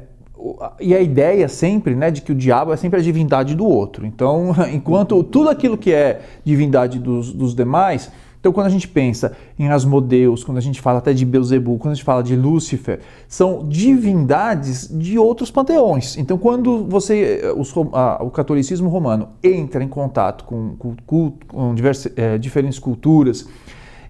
e 0.79 0.95
a 0.95 1.01
ideia 1.01 1.47
sempre, 1.47 1.95
né, 1.95 2.11
de 2.11 2.21
que 2.21 2.31
o 2.31 2.35
diabo 2.35 2.71
é 2.71 2.77
sempre 2.77 2.99
a 2.99 3.03
divindade 3.03 3.55
do 3.55 3.65
outro. 3.65 4.05
Então, 4.05 4.55
enquanto 4.71 5.23
tudo 5.23 5.49
aquilo 5.49 5.77
que 5.77 5.91
é 5.91 6.21
divindade 6.43 6.99
dos, 6.99 7.33
dos 7.33 7.55
demais, 7.55 8.11
então 8.39 8.53
quando 8.53 8.67
a 8.67 8.69
gente 8.69 8.87
pensa 8.87 9.35
em 9.57 9.67
Asmodeus, 9.67 10.43
quando 10.43 10.57
a 10.57 10.61
gente 10.61 10.79
fala 10.79 10.99
até 10.99 11.11
de 11.11 11.25
Beuzebu, 11.25 11.77
quando 11.77 11.91
a 11.91 11.95
gente 11.95 12.05
fala 12.05 12.23
de 12.23 12.35
Lúcifer, 12.35 12.99
são 13.27 13.67
divindades 13.67 14.87
de 14.89 15.17
outros 15.17 15.51
panteões. 15.51 16.15
Então 16.17 16.37
quando 16.37 16.85
você, 16.85 17.41
os, 17.57 17.73
a, 17.93 18.23
o 18.23 18.29
catolicismo 18.29 18.89
romano 18.89 19.29
entra 19.43 19.83
em 19.83 19.87
contato 19.87 20.45
com, 20.45 20.75
com, 20.77 21.33
com 21.47 21.75
diversas, 21.75 22.13
é, 22.15 22.37
diferentes 22.37 22.79
culturas, 22.79 23.47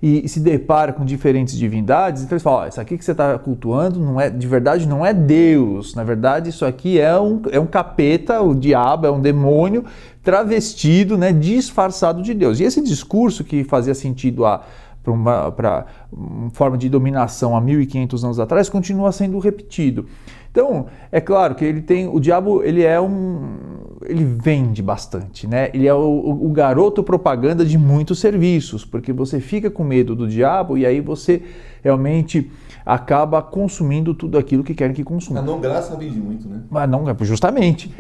e, 0.02 0.28
se 0.28 0.40
depara 0.40 0.94
com 0.94 1.04
diferentes 1.06 1.58
divindades, 1.58 2.24
então 2.24 2.36
eles 2.36 2.44
falam: 2.44 2.66
oh, 2.66 2.68
isso 2.68 2.80
aqui 2.80 2.98
que 2.98 3.06
você 3.06 3.12
está 3.12 3.38
cultuando 3.38 4.00
não 4.00 4.20
é, 4.20 4.30
de 4.30 4.48
verdade 4.48 4.88
não 4.88 5.06
é 5.06 5.14
Deus, 5.14 5.96
na 5.96 6.04
verdade 6.04 6.50
isso 6.50 6.66
aqui 6.66 7.00
é 7.00 7.20
um, 7.20 7.42
é 7.52 7.60
um 7.60 7.66
capeta, 7.66 8.42
o 8.42 8.54
diabo 8.54 9.08
é 9.08 9.12
um 9.12 9.20
demônio 9.20 9.86
travestido, 10.24 11.18
né, 11.18 11.32
disfarçado 11.32 12.22
de 12.22 12.34
Deus. 12.34 12.60
E 12.60 12.64
esse 12.64 12.82
discurso 12.82 13.44
que 13.44 13.64
fazia 13.64 13.96
sentido 13.96 14.46
a 14.46 14.64
para 15.08 15.14
uma, 15.14 15.56
uma 16.12 16.50
forma 16.50 16.78
de 16.78 16.90
dominação 16.90 17.56
há 17.56 17.62
1500 17.62 18.26
anos 18.26 18.40
atrás 18.42 18.68
continua 18.68 19.12
sendo 19.14 19.40
repetido. 19.40 20.06
Então, 20.58 20.88
é 21.12 21.22
claro 21.22 21.54
que 21.54 21.64
ele 21.64 21.84
tem 21.84 22.08
o 22.08 22.20
diabo, 22.20 22.64
ele 22.64 22.84
é 22.84 23.00
um 23.00 23.78
ele 24.04 24.24
vende 24.24 24.82
bastante, 24.82 25.46
né? 25.46 25.70
Ele 25.72 25.86
é 25.86 25.94
o, 25.94 26.40
o, 26.42 26.50
garoto 26.50 27.04
propaganda 27.04 27.64
de 27.64 27.78
muitos 27.78 28.18
serviços, 28.18 28.84
porque 28.84 29.14
você 29.14 29.40
fica 29.40 29.70
com 29.70 29.84
medo 29.84 30.16
do 30.16 30.28
diabo 30.28 30.76
e 30.76 30.84
aí 30.84 31.00
você 31.00 31.44
realmente 31.84 32.50
acaba 32.88 33.42
consumindo 33.42 34.14
tudo 34.14 34.38
aquilo 34.38 34.64
que 34.64 34.74
querem 34.74 34.96
que 34.96 35.04
consuma. 35.04 35.42
A 35.42 35.44
não 35.44 35.60
graça 35.60 35.94
vende 35.98 36.18
muito, 36.18 36.48
né? 36.48 36.62
Mas 36.70 36.90
não, 36.90 37.04
justamente. 37.22 37.94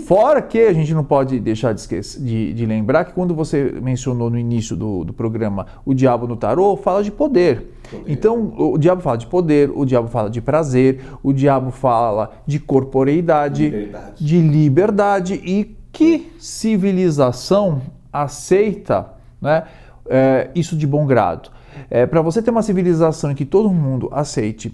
Fora 0.00 0.42
que 0.42 0.58
a 0.60 0.72
gente 0.74 0.92
não 0.92 1.02
pode 1.02 1.40
deixar 1.40 1.72
de, 1.72 1.80
esquecer, 1.80 2.20
de, 2.20 2.52
de 2.52 2.66
lembrar 2.66 3.06
que 3.06 3.14
quando 3.14 3.34
você 3.34 3.74
mencionou 3.82 4.28
no 4.28 4.38
início 4.38 4.76
do, 4.76 5.02
do 5.02 5.14
programa 5.14 5.66
o 5.86 5.94
diabo 5.94 6.26
no 6.26 6.36
tarô, 6.36 6.76
fala 6.76 7.02
de 7.02 7.10
poder. 7.10 7.74
poder. 7.90 8.12
Então, 8.12 8.52
o 8.58 8.76
diabo 8.76 9.00
fala 9.00 9.16
de 9.16 9.26
poder, 9.26 9.72
o 9.74 9.86
diabo 9.86 10.08
fala 10.08 10.28
de 10.28 10.42
prazer, 10.42 11.00
o 11.22 11.32
diabo 11.32 11.70
fala 11.70 12.32
de 12.46 12.58
corporeidade, 12.58 13.64
liberdade. 13.64 14.24
de 14.24 14.40
liberdade. 14.42 15.34
E 15.42 15.74
que 15.90 16.30
civilização 16.38 17.80
aceita 18.12 19.06
né, 19.40 19.64
é, 20.06 20.50
isso 20.54 20.76
de 20.76 20.86
bom 20.86 21.06
grado? 21.06 21.53
É, 21.90 22.06
Para 22.06 22.22
você 22.22 22.42
ter 22.42 22.50
uma 22.50 22.62
civilização 22.62 23.30
em 23.30 23.34
que 23.34 23.44
todo 23.44 23.70
mundo 23.70 24.08
aceite 24.12 24.72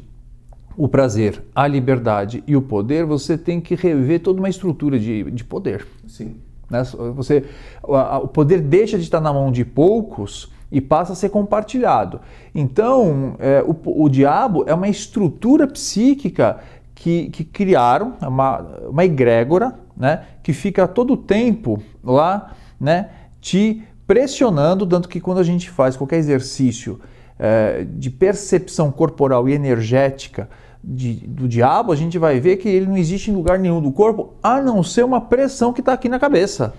o 0.76 0.88
prazer, 0.88 1.42
a 1.54 1.66
liberdade 1.66 2.42
e 2.46 2.56
o 2.56 2.62
poder, 2.62 3.04
você 3.04 3.36
tem 3.36 3.60
que 3.60 3.74
rever 3.74 4.20
toda 4.20 4.38
uma 4.38 4.48
estrutura 4.48 4.98
de, 4.98 5.30
de 5.30 5.44
poder. 5.44 5.86
Sim. 6.06 6.36
Né? 6.70 6.82
Você, 7.14 7.44
o 7.82 8.28
poder 8.28 8.60
deixa 8.60 8.96
de 8.96 9.04
estar 9.04 9.20
na 9.20 9.32
mão 9.32 9.50
de 9.50 9.64
poucos 9.64 10.50
e 10.70 10.80
passa 10.80 11.12
a 11.12 11.16
ser 11.16 11.28
compartilhado. 11.30 12.20
Então, 12.54 13.34
é, 13.40 13.62
o, 13.62 14.04
o, 14.04 14.08
diabo 14.08 14.64
é 14.66 14.72
uma 14.72 14.88
estrutura 14.88 15.66
psíquica 15.66 16.60
que, 16.94 17.28
que 17.30 17.44
criaram, 17.44 18.14
é 18.22 18.28
uma, 18.28 18.60
uma 18.88 19.04
egrégora, 19.04 19.78
né, 19.96 20.24
que 20.42 20.52
fica 20.52 20.86
todo 20.86 21.14
o 21.14 21.16
tempo 21.16 21.82
lá, 22.02 22.52
né, 22.78 23.10
te 23.40 23.82
pressionando, 24.10 24.84
tanto 24.88 25.08
que 25.08 25.20
quando 25.20 25.38
a 25.38 25.44
gente 25.44 25.70
faz 25.70 25.96
qualquer 25.96 26.16
exercício 26.16 26.98
é, 27.38 27.86
de 27.88 28.10
percepção 28.10 28.90
corporal 28.90 29.48
e 29.48 29.52
energética 29.52 30.50
de, 30.82 31.14
do 31.28 31.46
diabo, 31.46 31.92
a 31.92 31.94
gente 31.94 32.18
vai 32.18 32.40
ver 32.40 32.56
que 32.56 32.68
ele 32.68 32.86
não 32.86 32.96
existe 32.96 33.30
em 33.30 33.34
lugar 33.34 33.56
nenhum 33.56 33.80
do 33.80 33.92
corpo, 33.92 34.34
a 34.42 34.60
não 34.60 34.82
ser 34.82 35.04
uma 35.04 35.20
pressão 35.20 35.72
que 35.72 35.78
está 35.78 35.92
aqui 35.92 36.08
na 36.08 36.18
cabeça. 36.18 36.74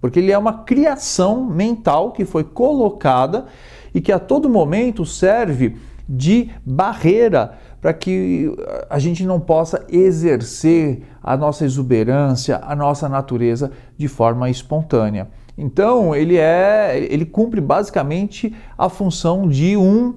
Porque 0.00 0.18
ele 0.18 0.32
é 0.32 0.36
uma 0.36 0.64
criação 0.64 1.46
mental 1.46 2.10
que 2.10 2.24
foi 2.24 2.42
colocada 2.42 3.46
e 3.94 4.00
que 4.00 4.10
a 4.10 4.18
todo 4.18 4.50
momento 4.50 5.06
serve 5.06 5.76
de 6.08 6.50
barreira 6.66 7.56
para 7.80 7.94
que 7.94 8.52
a 8.90 8.98
gente 8.98 9.24
não 9.24 9.38
possa 9.38 9.86
exercer 9.88 11.04
a 11.22 11.36
nossa 11.36 11.64
exuberância, 11.64 12.60
a 12.64 12.74
nossa 12.74 13.08
natureza 13.08 13.70
de 13.96 14.08
forma 14.08 14.50
espontânea. 14.50 15.28
Então, 15.58 16.14
ele 16.14 16.36
é, 16.36 16.96
ele 17.10 17.26
cumpre 17.26 17.60
basicamente 17.60 18.54
a 18.78 18.88
função 18.88 19.48
de 19.48 19.76
um 19.76 20.14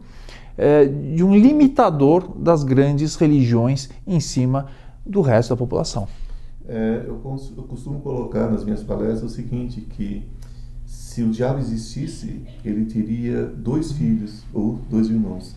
é, 0.56 0.86
de 0.86 1.24
um 1.24 1.36
limitador 1.36 2.38
das 2.38 2.64
grandes 2.64 3.16
religiões 3.16 3.90
em 4.06 4.20
cima 4.20 4.68
do 5.04 5.22
resto 5.22 5.50
da 5.50 5.58
população. 5.58 6.08
É, 6.68 7.04
eu, 7.08 7.20
eu 7.58 7.64
costumo 7.64 8.00
colocar 8.02 8.48
nas 8.52 8.64
minhas 8.64 8.84
palestras 8.84 9.32
o 9.32 9.36
seguinte, 9.36 9.82
que 9.82 10.24
se 10.86 11.24
o 11.24 11.32
diabo 11.32 11.58
existisse, 11.58 12.44
ele 12.64 12.86
teria 12.86 13.46
dois 13.46 13.92
filhos 13.94 14.44
ou 14.54 14.80
dois 14.88 15.10
irmãos. 15.10 15.56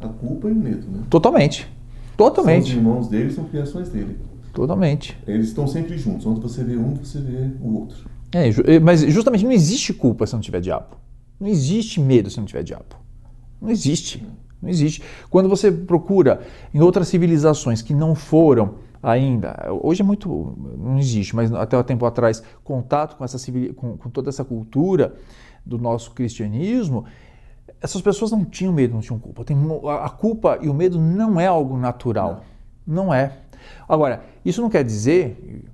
A 0.00 0.08
culpa 0.08 0.48
e 0.48 0.52
o 0.52 0.56
medo, 0.56 0.86
né? 0.90 1.04
Totalmente. 1.08 1.70
Totalmente. 2.16 2.70
São 2.70 2.72
os 2.72 2.84
irmãos 2.84 3.08
dele 3.08 3.30
são 3.30 3.44
criações 3.44 3.88
dele. 3.88 4.18
Totalmente. 4.52 5.16
Eles 5.26 5.48
estão 5.48 5.66
sempre 5.66 5.96
juntos. 5.96 6.26
Onde 6.26 6.40
você 6.40 6.64
vê 6.64 6.76
um, 6.76 6.94
você 6.94 7.20
vê 7.20 7.50
o 7.60 7.78
outro. 7.78 8.10
É, 8.32 8.48
eh, 8.48 8.80
mas 8.80 9.00
justamente 9.00 9.44
não 9.44 9.52
existe 9.52 9.92
culpa 9.92 10.26
se 10.26 10.32
não 10.34 10.40
tiver 10.40 10.60
diabo. 10.60 10.96
Não 11.38 11.48
existe 11.48 12.00
medo 12.00 12.30
se 12.30 12.38
não 12.38 12.44
tiver 12.44 12.62
diabo. 12.62 12.96
Não 13.60 13.70
existe. 13.70 14.26
Não 14.62 14.68
existe. 14.68 15.02
Quando 15.30 15.48
você 15.48 15.72
procura 15.72 16.42
em 16.72 16.80
outras 16.80 17.08
civilizações 17.08 17.80
que 17.80 17.94
não 17.94 18.14
foram 18.14 18.74
ainda, 19.02 19.56
hoje 19.82 20.02
é 20.02 20.04
muito, 20.04 20.54
não 20.78 20.98
existe, 20.98 21.34
mas 21.34 21.52
até 21.54 21.78
um 21.78 21.82
tempo 21.82 22.04
atrás, 22.04 22.42
contato 22.62 23.16
com, 23.16 23.24
essa 23.24 23.38
civil, 23.38 23.72
com, 23.74 23.96
com 23.96 24.10
toda 24.10 24.28
essa 24.28 24.44
cultura 24.44 25.14
do 25.64 25.78
nosso 25.78 26.10
cristianismo, 26.10 27.06
essas 27.80 28.02
pessoas 28.02 28.30
não 28.30 28.44
tinham 28.44 28.72
medo, 28.72 28.92
não 28.92 29.00
tinham 29.00 29.18
culpa. 29.18 29.44
Tem, 29.44 29.56
a 30.02 30.08
culpa 30.10 30.58
e 30.60 30.68
o 30.68 30.74
medo 30.74 31.00
não 31.00 31.40
é 31.40 31.46
algo 31.46 31.78
natural. 31.78 32.44
Não 32.86 33.12
é. 33.12 33.38
Agora, 33.88 34.22
isso 34.44 34.60
não 34.60 34.68
quer 34.68 34.84
dizer, 34.84 35.64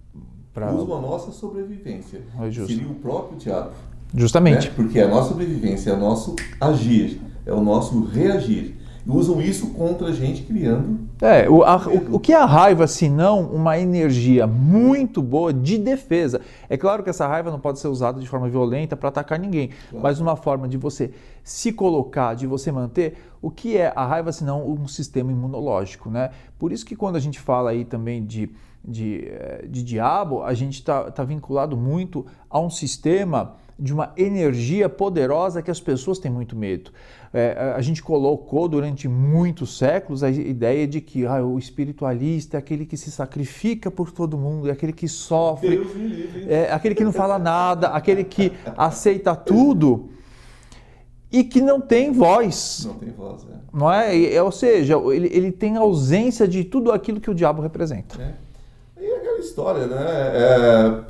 Pra... 0.57 0.73
Usam 0.73 0.97
a 0.97 1.01
nossa 1.03 1.33
sobrevivência. 1.33 2.23
É 2.41 2.51
Seria 2.51 2.89
o 2.89 2.95
próprio 2.95 3.37
diabo. 3.37 3.73
Justamente. 4.15 4.69
Né? 4.69 4.73
Porque 4.75 4.99
é 4.99 5.03
a 5.03 5.09
nossa 5.09 5.29
sobrevivência 5.29 5.91
é 5.91 5.93
o 5.93 6.01
nosso 6.01 6.35
agir, 6.59 7.21
é 7.45 7.53
o 7.53 7.61
nosso 7.61 8.07
reagir. 8.07 8.75
E 9.07 9.11
usam 9.11 9.39
isso 9.43 9.75
contra 9.75 10.07
a 10.07 10.13
gente 10.13 10.45
criando. 10.45 10.99
É, 11.21 11.47
o, 11.47 11.63
a, 11.63 11.77
o, 11.77 12.17
o, 12.17 12.19
que 12.19 12.33
é 12.33 12.37
a 12.37 12.47
raiva 12.47 12.87
se 12.87 13.07
não 13.07 13.43
uma 13.43 13.79
energia 13.79 14.47
muito 14.47 15.21
boa 15.21 15.53
de 15.53 15.77
defesa? 15.77 16.41
É 16.71 16.77
claro 16.79 17.03
que 17.03 17.11
essa 17.11 17.27
raiva 17.27 17.51
não 17.51 17.61
pode 17.61 17.79
ser 17.79 17.89
usada 17.89 18.19
de 18.19 18.27
forma 18.27 18.49
violenta 18.49 18.97
para 18.97 19.11
atacar 19.11 19.39
ninguém, 19.39 19.69
claro. 19.91 20.03
mas 20.03 20.21
uma 20.21 20.37
forma 20.37 20.67
de 20.67 20.79
você 20.79 21.11
se 21.45 21.71
colocar, 21.71 22.33
de 22.33 22.47
você 22.47 22.73
manter 22.73 23.19
o 23.43 23.51
que 23.51 23.77
é 23.77 23.93
a 23.95 24.07
raiva 24.07 24.33
se 24.33 24.43
não 24.43 24.67
um 24.67 24.89
sistema 24.89 25.31
imunológico, 25.31 26.09
né? 26.09 26.31
Por 26.59 26.73
isso 26.73 26.87
que 26.87 26.97
quando 26.97 27.17
a 27.17 27.21
gente 27.21 27.39
fala 27.39 27.71
aí 27.71 27.85
também 27.85 28.25
de 28.25 28.51
de, 28.87 29.27
eh, 29.27 29.67
de 29.69 29.83
diabo, 29.83 30.43
a 30.43 30.55
gente 30.55 30.75
está 30.75 31.11
tá 31.11 31.25
vinculado 31.25 31.77
muito 31.77 32.25
a 32.49 32.61
um 32.61 32.71
sistema 32.71 33.57
de 33.79 33.93
uma 33.93 34.13
energia 34.17 34.89
poderosa 34.89 35.61
que 35.61 35.71
as 35.71 35.81
pessoas 35.81 36.19
têm 36.19 36.31
muito 36.31 36.57
medo. 36.57 36.91
É, 37.33 37.75
a 37.77 37.81
gente 37.83 38.03
colocou 38.03 38.67
durante 38.67 39.07
muitos 39.07 39.77
séculos 39.77 40.23
a 40.23 40.31
ideia 40.31 40.87
de 40.87 41.03
que 41.03 41.27
ah, 41.27 41.45
o 41.45 41.59
espiritualista 41.59 42.57
é 42.57 42.59
aquele 42.59 42.87
que 42.87 42.97
se 42.97 43.11
sacrifica 43.11 43.91
por 43.91 44.11
todo 44.11 44.39
mundo, 44.39 44.69
é 44.71 44.73
aquele 44.73 44.95
que 44.95 45.07
sofre, 45.07 45.79
é 46.49 46.73
aquele 46.73 46.95
que 46.95 47.05
não 47.05 47.13
fala 47.13 47.39
nada, 47.39 47.89
aquele 47.89 48.25
que 48.25 48.53
aceita 48.77 49.37
tudo 49.37 50.09
e 51.31 51.45
que 51.45 51.61
não 51.61 51.79
tem 51.79 52.13
voz. 52.13 52.85
Não 52.87 52.95
tem 52.95 53.11
voz, 53.11 53.45
é. 53.45 53.57
Não 53.71 53.93
é? 53.93 54.33
é 54.33 54.43
ou 54.43 54.53
seja, 54.53 54.95
ele, 55.13 55.29
ele 55.31 55.53
tem 55.53 55.77
ausência 55.77 56.49
de 56.49 56.65
tudo 56.65 56.91
aquilo 56.91 57.21
que 57.21 57.31
o 57.31 57.35
diabo 57.35 57.61
representa. 57.61 58.23
É 58.23 58.46
história, 59.57 59.87
né? 59.87 60.05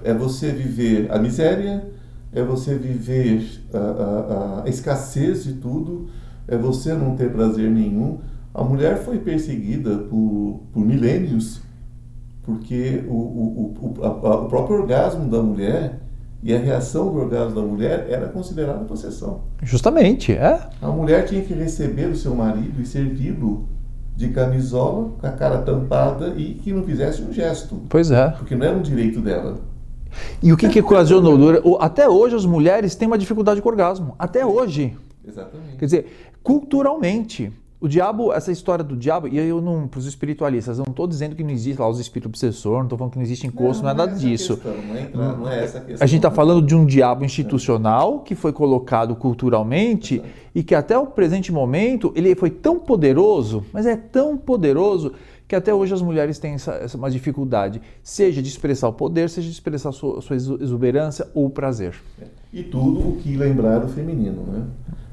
É, 0.05 0.11
é 0.11 0.15
você 0.15 0.53
viver 0.53 1.11
a 1.11 1.19
miséria, 1.19 1.85
é 2.33 2.41
você 2.45 2.77
viver 2.77 3.45
a, 3.75 3.79
a, 3.79 4.63
a, 4.63 4.69
escassez 4.69 5.43
de 5.43 5.55
tudo, 5.55 6.09
é 6.47 6.57
você 6.57 6.95
não 6.95 7.17
ter 7.17 7.33
prazer 7.33 7.69
nenhum. 7.69 8.21
A 8.55 8.63
mulher 8.63 8.99
foi 8.99 9.19
perseguida 9.19 9.99
por, 9.99 10.63
por 10.73 10.81
milênios 10.81 11.61
porque 12.45 13.03
o, 13.09 13.13
o, 13.13 13.95
o, 13.99 14.05
a, 14.05 14.37
o 14.43 14.49
próprio 14.49 14.83
orgasmo 14.83 15.29
da 15.29 15.43
mulher 15.43 15.99
e 16.41 16.55
a 16.55 16.59
reação 16.61 17.13
do 17.13 17.19
orgasmo 17.19 17.57
da 17.57 17.63
mulher 17.63 18.07
era 18.09 18.29
considerada 18.29 18.85
possessão. 18.85 19.41
Justamente, 19.61 20.31
é. 20.31 20.71
A 20.81 20.89
mulher 20.89 21.27
tinha 21.27 21.43
que 21.43 21.53
receber 21.53 22.07
o 22.07 22.15
seu 22.15 22.37
marido 22.37 22.81
e 22.81 22.87
servi-lo 22.87 23.67
de 24.17 24.29
camisola, 24.29 25.11
com 25.21 25.27
a 25.27 25.31
cara 25.31 25.59
tampada 25.59 26.33
e 26.37 26.55
que 26.55 26.73
não 26.73 26.83
fizesse 26.83 27.23
um 27.23 27.33
gesto. 27.33 27.83
Pois 27.89 28.11
é. 28.11 28.31
Porque 28.31 28.57
não 28.57 28.67
era 28.67 28.77
um 28.77 28.83
direito 28.83 29.21
dela. 29.21 29.59
E 30.43 30.53
o 30.53 30.57
que, 30.57 30.69
que 30.71 30.81
ocasionou? 30.81 31.79
Até 31.79 32.09
hoje 32.09 32.35
as 32.35 32.47
mulheres 32.47 32.95
têm 32.95 33.07
uma 33.07 33.19
dificuldade 33.19 33.61
com 33.61 33.69
orgasmo. 33.69 34.15
Até 34.19 34.47
hoje. 34.47 34.97
Exatamente. 35.27 35.77
Quer 35.77 35.85
dizer, 35.85 36.07
culturalmente, 36.43 37.53
o 37.79 37.87
diabo, 37.87 38.33
essa 38.33 38.51
história 38.51 38.83
do 38.83 38.97
diabo, 38.97 39.29
e 39.29 39.39
eu 39.39 39.61
não, 39.61 39.87
para 39.87 39.99
os 39.99 40.07
espiritualistas, 40.07 40.79
eu 40.79 40.85
não 40.87 40.93
estou 40.93 41.07
dizendo 41.07 41.37
que 41.37 41.45
não 41.45 41.51
existe 41.51 41.79
lá 41.79 41.89
os 41.89 42.01
espíritos 42.01 42.31
obsessores, 42.31 42.79
não 42.79 42.85
estou 42.85 42.97
falando 42.97 43.13
que 43.13 43.19
não 43.19 43.25
existe 43.25 43.47
encosto, 43.47 43.83
não, 43.83 43.91
não, 43.91 43.97
não 43.97 44.05
é 44.05 44.07
nada 44.07 44.19
disso. 44.19 44.57
Questão, 44.57 44.83
não, 44.83 44.99
entrar, 44.99 45.37
não 45.37 45.51
é 45.51 45.65
essa 45.65 45.81
questão. 45.81 46.03
A 46.03 46.07
gente 46.07 46.19
está 46.19 46.31
falando 46.31 46.65
de 46.65 46.75
um 46.75 46.87
diabo 46.87 47.23
institucional 47.23 48.21
que 48.21 48.35
foi 48.35 48.53
colocado 48.53 49.15
culturalmente 49.15 50.15
Exato. 50.15 50.29
e 50.55 50.63
que 50.63 50.75
até 50.75 50.97
o 50.97 51.07
presente 51.07 51.53
momento 51.53 52.13
ele 52.17 52.35
foi 52.35 52.49
tão 52.49 52.79
poderoso, 52.79 53.63
mas 53.73 53.85
é 53.85 53.95
tão 53.95 54.39
poderoso 54.39 55.13
que 55.47 55.55
até 55.55 55.73
hoje 55.73 55.93
as 55.93 56.03
mulheres 56.03 56.39
têm 56.39 56.55
essa, 56.55 56.73
essa 56.73 56.97
uma 56.97 57.11
dificuldade, 57.11 57.81
seja 58.03 58.43
de 58.43 58.49
expressar 58.49 58.89
o 58.89 58.93
poder, 58.93 59.29
seja 59.29 59.49
de 59.49 59.53
expressar 59.53 59.91
a 59.91 59.93
sua, 59.93 60.19
a 60.19 60.23
sua 60.23 60.35
exuberância 60.35 61.29
ou 61.35 61.47
o 61.47 61.51
prazer. 61.51 61.95
E 62.53 62.63
tudo 62.63 63.11
o 63.11 63.17
que 63.17 63.37
lembrar 63.37 63.85
o 63.85 63.89
feminino, 63.89 64.43
né? 64.45 64.65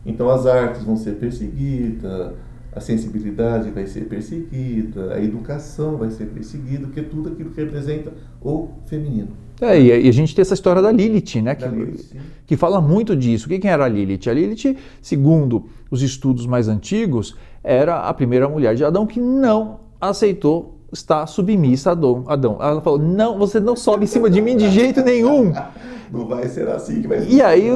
Então 0.06 0.30
as 0.30 0.45
artes 0.45 0.84
vão 0.84 0.97
ser 0.97 1.13
perseguidas, 1.13 2.34
a 2.75 2.79
sensibilidade 2.79 3.69
vai 3.69 3.86
ser 3.86 4.05
perseguida, 4.05 5.13
a 5.13 5.23
educação 5.23 5.97
vai 5.97 6.09
ser 6.09 6.25
perseguida, 6.25 6.88
porque 6.88 7.01
tudo 7.01 7.29
aquilo 7.29 7.51
que 7.51 7.62
representa 7.62 8.12
o 8.41 8.69
feminino. 8.86 9.29
É, 9.62 9.79
e 9.79 10.09
a 10.09 10.12
gente 10.12 10.36
tem 10.36 10.41
essa 10.41 10.53
história 10.53 10.81
da 10.81 10.91
Lilith, 10.91 11.41
né? 11.41 11.55
Que, 11.55 11.67
Lilith, 11.67 12.17
que 12.45 12.57
fala 12.57 12.81
muito 12.81 13.15
disso. 13.15 13.47
Quem 13.47 13.69
era 13.69 13.86
a 13.86 13.88
Lilith? 13.88 14.27
A 14.27 14.33
Lilith, 14.33 14.75
segundo 15.01 15.65
os 15.89 16.01
estudos 16.01 16.45
mais 16.45 16.67
antigos, 16.67 17.38
era 17.63 18.01
a 18.01 18.13
primeira 18.13 18.49
mulher 18.49 18.75
de 18.75 18.83
Adão 18.83 19.05
que 19.05 19.21
não 19.21 19.79
aceitou 20.01 20.79
está 20.93 21.25
submissa 21.25 21.89
a 21.89 21.93
Adão. 21.93 22.23
Adão. 22.27 22.58
Ela 22.62 22.82
falou: 22.82 22.99
não, 22.99 23.38
você 23.38 23.60
não 23.60 23.75
sobe 23.75 24.03
em 24.06 24.08
cima 24.08 24.29
de 24.29 24.41
mim 24.41 24.56
de 24.56 24.69
jeito 24.69 25.01
nenhum. 25.01 25.53
Não 26.12 26.27
vai 26.27 26.47
ser 26.47 26.67
assim 26.67 27.01
que 27.01 27.08
vai 27.08 27.21
ser. 27.21 27.32
E 27.32 27.41
aí 27.41 27.67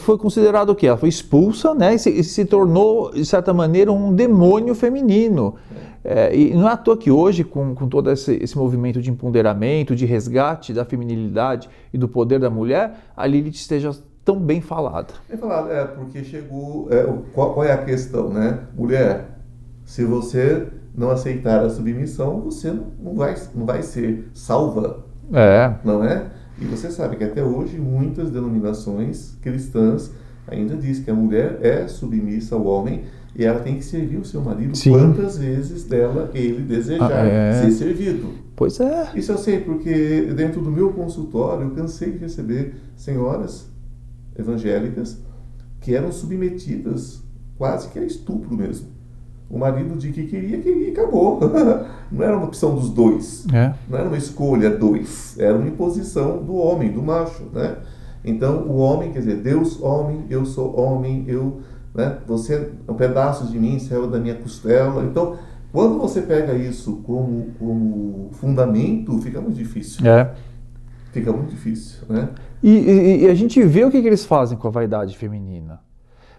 foi 0.00 0.18
considerado 0.18 0.68
o 0.68 0.74
quê? 0.74 0.88
Ela 0.88 0.98
foi 0.98 1.08
expulsa, 1.08 1.74
né? 1.74 1.94
E 1.94 1.98
se, 1.98 2.10
e 2.10 2.22
se 2.22 2.44
tornou, 2.44 3.10
de 3.10 3.24
certa 3.24 3.54
maneira, 3.54 3.90
um 3.90 4.14
demônio 4.14 4.74
feminino. 4.74 5.54
É, 6.04 6.34
e 6.36 6.54
não 6.54 6.68
é 6.68 6.72
à 6.72 6.76
toa 6.76 6.98
que 6.98 7.10
hoje, 7.10 7.44
com, 7.44 7.74
com 7.74 7.88
todo 7.88 8.10
esse, 8.10 8.34
esse, 8.42 8.56
movimento 8.58 9.00
de 9.00 9.10
empoderamento, 9.10 9.96
de 9.96 10.04
resgate 10.04 10.74
da 10.74 10.84
feminilidade 10.84 11.68
e 11.92 11.96
do 11.96 12.06
poder 12.06 12.38
da 12.38 12.50
mulher, 12.50 12.94
a 13.16 13.26
Lilith 13.26 13.56
esteja 13.56 13.90
tão 14.22 14.38
bem 14.38 14.60
falada. 14.60 15.14
Bem 15.28 15.38
falada, 15.38 15.72
é, 15.72 15.84
porque 15.86 16.22
chegou. 16.22 16.88
É, 16.90 17.04
qual, 17.32 17.54
qual 17.54 17.64
é 17.64 17.72
a 17.72 17.78
questão, 17.78 18.28
né? 18.28 18.60
Mulher, 18.76 19.38
se 19.84 20.04
você 20.04 20.68
não 20.94 21.10
aceitar 21.10 21.64
a 21.64 21.70
submissão, 21.70 22.40
você 22.40 22.72
não 22.72 23.14
vai, 23.14 23.34
não 23.54 23.64
vai 23.64 23.82
ser 23.82 24.28
salva. 24.34 25.04
É. 25.32 25.74
Não 25.84 26.02
é? 26.02 26.26
E 26.60 26.64
você 26.64 26.90
sabe 26.90 27.16
que 27.16 27.24
até 27.24 27.42
hoje 27.42 27.78
muitas 27.78 28.30
denominações 28.30 29.36
cristãs 29.40 30.10
ainda 30.46 30.74
dizem 30.76 31.04
que 31.04 31.10
a 31.10 31.14
mulher 31.14 31.58
é 31.62 31.86
submissa 31.86 32.54
ao 32.54 32.64
homem 32.64 33.04
e 33.36 33.44
ela 33.44 33.60
tem 33.60 33.76
que 33.76 33.84
servir 33.84 34.16
o 34.16 34.24
seu 34.24 34.40
marido 34.40 34.76
Sim. 34.76 34.90
quantas 34.90 35.38
vezes 35.38 35.84
dela 35.84 36.30
ele 36.34 36.62
desejar 36.62 37.12
ah, 37.12 37.26
é. 37.26 37.62
ser 37.62 37.70
servido. 37.70 38.32
Pois 38.56 38.80
é. 38.80 39.10
Isso 39.14 39.30
eu 39.30 39.38
sei, 39.38 39.60
porque 39.60 40.32
dentro 40.34 40.60
do 40.60 40.70
meu 40.70 40.92
consultório 40.92 41.68
eu 41.68 41.70
cansei 41.70 42.10
de 42.10 42.18
receber 42.18 42.74
senhoras 42.96 43.70
evangélicas 44.36 45.22
que 45.80 45.94
eram 45.94 46.10
submetidas 46.10 47.22
quase 47.56 47.88
que 47.88 47.98
a 47.98 48.04
estupro 48.04 48.56
mesmo. 48.56 48.88
O 49.50 49.58
marido 49.58 49.96
de 49.96 50.12
que 50.12 50.26
queria, 50.26 50.58
queria 50.58 50.88
e 50.88 50.90
acabou. 50.90 51.40
Não 52.12 52.24
era 52.24 52.36
uma 52.36 52.46
opção 52.46 52.74
dos 52.74 52.90
dois. 52.90 53.46
É. 53.52 53.72
Não 53.88 53.98
era 53.98 54.08
uma 54.08 54.16
escolha 54.16 54.70
dois. 54.70 55.38
Era 55.38 55.56
uma 55.56 55.66
imposição 55.66 56.42
do 56.42 56.54
homem, 56.54 56.92
do 56.92 57.02
macho, 57.02 57.44
né? 57.52 57.76
Então, 58.24 58.64
o 58.66 58.76
homem, 58.76 59.12
quer 59.12 59.20
dizer, 59.20 59.36
Deus 59.36 59.80
homem, 59.80 60.24
eu 60.28 60.44
sou 60.44 60.78
homem, 60.78 61.24
eu, 61.26 61.60
né? 61.94 62.18
Você 62.26 62.72
é 62.86 62.92
um 62.92 62.94
pedaço 62.94 63.46
de 63.46 63.58
mim, 63.58 63.78
saiu 63.78 64.06
da 64.06 64.18
minha 64.18 64.34
costela. 64.34 65.02
Então, 65.04 65.36
quando 65.72 65.98
você 65.98 66.22
pega 66.22 66.54
isso 66.54 66.96
como, 67.04 67.48
como 67.58 68.30
fundamento, 68.32 69.18
fica 69.18 69.40
muito 69.40 69.56
difícil. 69.56 70.06
É. 70.06 70.34
Fica 71.12 71.32
muito 71.32 71.50
difícil, 71.50 72.00
né? 72.08 72.30
E, 72.62 72.70
e, 72.70 73.24
e 73.24 73.28
a 73.28 73.34
gente 73.34 73.62
vê 73.62 73.84
o 73.84 73.90
que, 73.90 74.00
que 74.00 74.06
eles 74.06 74.24
fazem 74.24 74.58
com 74.58 74.68
a 74.68 74.70
vaidade 74.70 75.16
feminina. 75.16 75.80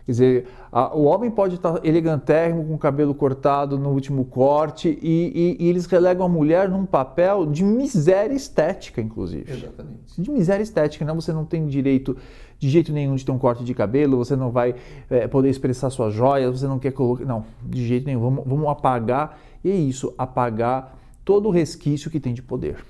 Quer 0.09 0.13
dizer, 0.13 0.47
a, 0.71 0.95
o 0.97 1.03
homem 1.03 1.29
pode 1.29 1.53
estar 1.53 1.85
elegantérrimo, 1.85 2.65
com 2.65 2.73
o 2.73 2.79
cabelo 2.79 3.13
cortado 3.13 3.77
no 3.77 3.89
último 3.89 4.25
corte, 4.25 4.97
e, 5.03 5.55
e, 5.59 5.63
e, 5.63 5.69
eles 5.69 5.85
relegam 5.85 6.25
a 6.25 6.29
mulher 6.29 6.67
num 6.67 6.83
papel 6.83 7.45
de 7.45 7.63
miséria 7.63 8.33
estética, 8.33 8.99
inclusive. 8.99 9.51
Exatamente. 9.51 10.19
De 10.19 10.31
miséria 10.31 10.63
estética, 10.63 11.05
não? 11.05 11.13
Você 11.13 11.31
não 11.31 11.45
tem 11.45 11.67
direito 11.67 12.17
de 12.57 12.71
jeito 12.71 12.91
nenhum 12.91 13.13
de 13.13 13.23
ter 13.23 13.31
um 13.31 13.37
corte 13.37 13.63
de 13.63 13.71
cabelo, 13.75 14.17
você 14.17 14.35
não 14.35 14.49
vai 14.49 14.73
é, 15.11 15.27
poder 15.27 15.51
expressar 15.51 15.91
suas 15.91 16.11
joias, 16.11 16.59
você 16.59 16.65
não 16.65 16.79
quer 16.79 16.91
colocar. 16.91 17.23
Não, 17.23 17.45
de 17.63 17.85
jeito 17.85 18.07
nenhum. 18.07 18.21
Vamos, 18.21 18.43
vamos 18.47 18.67
apagar, 18.67 19.39
e 19.63 19.69
é 19.69 19.75
isso, 19.75 20.11
apagar 20.17 20.97
todo 21.23 21.49
o 21.49 21.51
resquício 21.51 22.09
que 22.09 22.19
tem 22.19 22.33
de 22.33 22.41
poder. 22.41 22.83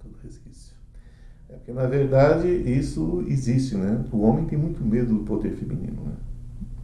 Todo 0.00 0.14
resquício. 0.22 0.72
É 1.50 1.54
porque, 1.54 1.72
na 1.72 1.86
verdade, 1.86 2.46
isso 2.48 3.24
existe, 3.26 3.74
né? 3.74 4.04
O 4.12 4.20
homem 4.20 4.44
tem 4.44 4.56
muito 4.56 4.84
medo 4.84 5.14
do 5.14 5.24
poder 5.24 5.50
feminino, 5.56 6.00
né? 6.04 6.12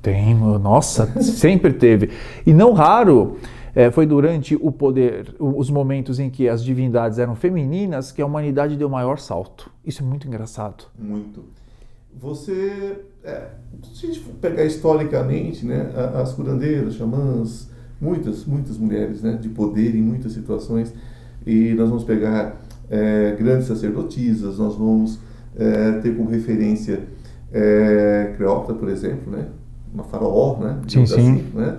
Tem, 0.03 0.35
nossa, 0.35 1.07
sempre 1.21 1.73
teve. 1.73 2.11
E 2.47 2.53
não 2.53 2.73
raro 2.73 3.37
é, 3.75 3.91
foi 3.91 4.07
durante 4.07 4.57
o 4.61 4.73
poder, 4.73 5.35
os 5.39 5.71
momentos 5.71 6.19
em 6.19 6.31
que 6.31 6.49
as 6.49 6.65
divindades 6.65 7.19
eram 7.19 7.35
femininas, 7.37 8.11
que 8.11 8.21
a 8.21 8.27
humanidade 8.27 8.77
deu 8.77 8.89
maior 8.89 9.19
salto. 9.19 9.71
Isso 9.85 10.03
é 10.03 10.07
muito 10.07 10.27
engraçado. 10.27 10.85
Muito. 10.99 11.45
Você, 12.19 13.03
é, 13.23 13.49
se 13.95 14.07
a 14.07 14.13
gente 14.13 14.21
pegar 14.41 14.65
historicamente, 14.65 15.65
né, 15.65 15.93
as 16.15 16.33
curandeiras, 16.33 16.95
xamãs, 16.95 17.71
muitas, 18.01 18.45
muitas 18.45 18.77
mulheres 18.77 19.23
né, 19.23 19.39
de 19.41 19.49
poder 19.49 19.95
em 19.95 20.03
muitas 20.03 20.33
situações, 20.33 20.93
e 21.47 21.73
nós 21.75 21.89
vamos 21.89 22.05
pegar 22.05 22.61
é, 22.91 23.37
grandes 23.39 23.69
sacerdotisas, 23.69 24.59
nós 24.59 24.77
vamos 24.77 25.21
é, 25.57 25.93
ter 26.01 26.17
como 26.17 26.29
referência 26.29 27.01
é, 27.53 28.35
por 28.79 28.89
exemplo, 28.89 29.33
né? 29.33 29.49
Uma 29.93 30.05
faraó, 30.05 30.59
né? 30.59 30.81
Sim, 30.89 31.07
sim. 31.07 31.15
Assim, 31.15 31.45
né? 31.55 31.79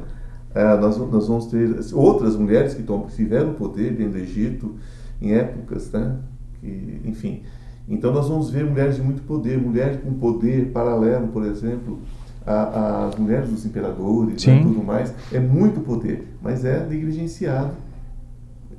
É, 0.54 0.78
nós, 0.78 0.97
nós 0.97 1.28
vamos 1.28 1.45
ter 1.45 1.69
outras 1.93 2.36
mulheres 2.36 2.74
que, 2.74 2.84
tiveram 3.15 3.54
poder 3.54 3.93
dentro 3.93 4.13
do 4.13 4.17
Egito 4.17 4.76
em 5.21 5.34
épocas, 5.34 5.91
né? 5.91 6.17
Que, 6.60 7.02
enfim. 7.06 7.41
Então 7.88 8.13
nós 8.13 8.28
vamos 8.28 8.50
ver 8.50 8.65
mulheres 8.65 8.95
de 8.95 9.02
muito 9.02 9.21
poder, 9.24 9.58
mulheres 9.60 10.02
com 10.02 10.13
poder 10.13 10.71
paralelo, 10.71 11.28
por 11.30 11.45
exemplo, 11.45 12.00
às 12.45 13.15
mulheres 13.15 13.50
dos 13.50 13.65
imperadores 13.65 14.43
e 14.43 14.50
né, 14.50 14.62
tudo 14.62 14.84
mais. 14.84 15.13
É 15.32 15.39
muito 15.39 15.80
poder, 15.82 16.28
mas 16.41 16.65
é 16.65 16.86
negligenciado 16.86 17.71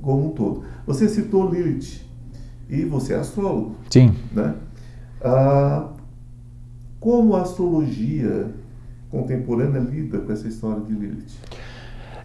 como 0.01 0.27
um 0.27 0.29
todo. 0.31 0.63
Você 0.85 1.07
citou 1.07 1.49
Lilith 1.49 2.01
e 2.69 2.83
você 2.85 3.13
é 3.13 3.17
astrólogo. 3.17 3.75
Sim. 3.89 4.13
Né? 4.31 4.53
Ah, 5.23 5.89
como 6.99 7.35
a 7.35 7.41
astrologia 7.41 8.51
contemporânea 9.13 9.79
lida 9.79 10.17
com 10.17 10.33
essa 10.33 10.47
história 10.47 10.81
de 10.81 10.91
Lilith? 10.91 11.37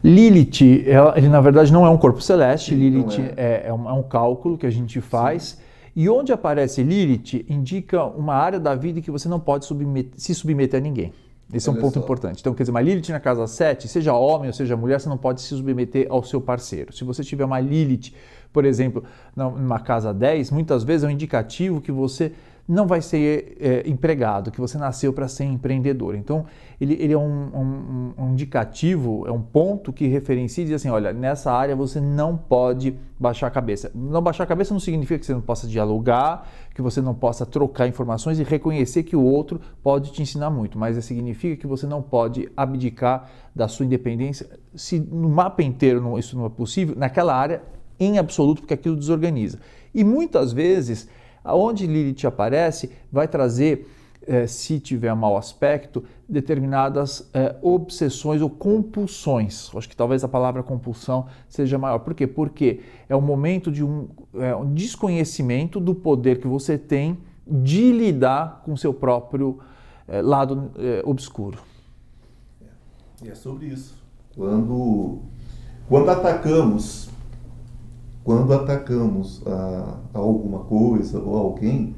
Lilith, 0.03 0.89
ela, 0.89 1.17
ele 1.19 1.29
na 1.29 1.41
verdade 1.41 1.71
não 1.71 1.85
é 1.85 1.91
um 1.91 1.99
corpo 1.99 2.23
celeste, 2.23 2.71
Sim, 2.71 2.81
Lilith 2.81 3.21
é. 3.37 3.65
É, 3.65 3.67
é, 3.67 3.75
um, 3.75 3.89
é, 3.89 3.93
um, 3.93 4.03
cálculo 4.03 4.57
que 4.57 4.67
a 4.67 4.71
gente 4.71 5.01
faz. 5.01 5.43
Sim. 5.43 5.63
E 5.95 6.09
onde 6.09 6.33
aparece 6.33 6.83
Lilith 6.83 7.45
indica 7.49 8.05
uma 8.05 8.35
área 8.35 8.59
da 8.59 8.75
vida 8.75 9.01
que 9.01 9.11
você 9.11 9.29
não 9.29 9.39
pode 9.39 9.67
submeter, 9.67 10.13
se 10.17 10.35
submeter 10.35 10.81
a 10.81 10.83
ninguém. 10.83 11.13
Esse 11.53 11.69
Olha 11.69 11.77
é 11.77 11.79
um 11.79 11.83
ponto 11.83 11.95
só. 11.95 12.01
importante. 12.01 12.41
Então, 12.41 12.55
quer 12.55 12.63
dizer, 12.63 12.71
uma 12.71 12.81
Lilith 12.81 13.09
na 13.11 13.21
casa 13.21 13.47
7, 13.47 13.89
seja 13.89 14.15
homem 14.15 14.49
ou 14.49 14.53
seja 14.53 14.77
mulher, 14.77 15.01
você 15.01 15.09
não 15.09 15.19
pode 15.19 15.41
se 15.41 15.49
submeter 15.49 16.07
ao 16.09 16.23
seu 16.23 16.41
parceiro. 16.41 16.93
Se 16.93 17.05
você 17.05 17.25
tiver 17.25 17.45
uma 17.45 17.59
Lilith, 17.59 18.13
por 18.53 18.65
exemplo, 18.65 19.03
numa 19.35 19.81
casa 19.81 20.15
10, 20.15 20.51
muitas 20.53 20.85
vezes 20.85 21.05
é 21.05 21.09
um 21.09 21.11
indicativo 21.11 21.81
que 21.81 21.91
você 21.91 22.33
não 22.69 22.87
vai 22.87 23.01
ser 23.01 23.57
é, 23.59 23.89
empregado, 23.89 24.51
que 24.51 24.61
você 24.61 24.77
nasceu 24.77 25.11
para 25.11 25.27
ser 25.27 25.45
empreendedor. 25.45 26.15
Então, 26.15 26.45
ele, 26.79 26.99
ele 27.01 27.15
é 27.15 27.19
um, 27.19 27.23
um, 27.23 28.13
um, 28.19 28.33
indicativo, 28.33 29.27
é 29.27 29.33
um 29.33 29.41
ponto 29.41 29.91
que 29.91 30.07
referencia 30.07 30.63
e 30.63 30.67
diz 30.67 30.77
assim, 30.77 30.91
olha, 30.91 31.11
nessa 31.15 31.51
área 31.51 31.75
você 31.75 31.99
não 31.99 32.37
pode 32.37 32.95
baixar 33.19 33.47
a 33.47 33.51
cabeça. 33.51 33.91
Não 33.95 34.21
baixar 34.21 34.45
a 34.45 34.47
cabeça 34.47 34.75
não 34.75 34.81
significa 34.81 35.19
que 35.19 35.25
você 35.25 35.33
não 35.33 35.41
possa 35.41 35.67
dialogar, 35.67 36.47
que 36.75 36.83
você 36.83 37.01
não 37.01 37.15
possa 37.15 37.47
trocar 37.47 37.89
informações 37.89 38.39
e 38.39 38.43
reconhecer 38.43 39.03
que 39.03 39.17
o 39.17 39.23
outro 39.23 39.59
pode 39.83 40.13
te 40.13 40.21
ensinar 40.21 40.51
muito, 40.51 40.79
mas 40.79 41.03
significa 41.03 41.57
que 41.57 41.67
você 41.67 41.87
não 41.87 42.03
pode 42.03 42.51
abdicar 42.55 43.31
da 43.57 43.67
sua 43.67 43.87
independência. 43.87 44.47
Se 44.75 45.01
no 45.01 45.31
mapa 45.31 45.63
inteiro 45.63 46.03
não, 46.03 46.19
isso 46.19 46.37
não 46.37 46.45
é 46.45 46.51
possível, 46.51 46.95
naquela 46.95 47.35
área, 47.35 47.63
em 47.99 48.19
absoluto, 48.19 48.61
porque 48.61 48.75
aquilo 48.75 48.95
desorganiza. 48.95 49.59
E 49.95 50.05
muitas 50.05 50.53
vezes 50.53 51.09
Aonde 51.43 51.87
Lilith 51.87 52.27
aparece, 52.27 52.91
vai 53.11 53.29
trazer, 53.29 53.89
eh, 54.27 54.47
se 54.47 54.79
tiver 54.79 55.15
mau 55.15 55.37
aspecto, 55.37 56.05
determinadas 56.29 57.29
eh, 57.33 57.57
obsessões 57.63 58.43
ou 58.43 58.51
compulsões. 58.51 59.71
Acho 59.75 59.89
que 59.89 59.97
talvez 59.97 60.23
a 60.25 60.29
palavra 60.29 60.63
compulsão 60.63 61.27
seja 61.49 61.79
maior. 61.79 62.01
Por 62.01 62.15
quê? 62.15 62.27
Porque 62.27 62.81
é 63.09 63.17
o 63.17 63.23
momento 63.23 63.71
de 63.71 63.85
um, 63.85 64.09
é, 64.35 64.55
um 64.55 64.73
desconhecimento 64.73 65.81
do 65.81 65.95
poder 65.95 66.41
que 66.41 66.47
você 66.47 66.77
tem 66.77 67.19
de 67.47 67.93
lidar 67.93 68.63
com 68.65 68.77
seu 68.77 68.93
próprio 68.93 69.59
eh, 70.07 70.21
lado 70.21 70.71
obscuro. 71.05 71.59
E 73.23 73.29
é 73.29 73.35
sobre 73.35 73.67
isso. 73.67 73.97
Quando, 74.37 75.23
quando 75.89 76.11
atacamos 76.11 77.09
quando 78.29 78.53
atacamos 78.53 79.43
a, 79.47 80.01
a 80.13 80.19
alguma 80.19 80.59
coisa 80.59 81.19
ou 81.19 81.35
alguém, 81.35 81.97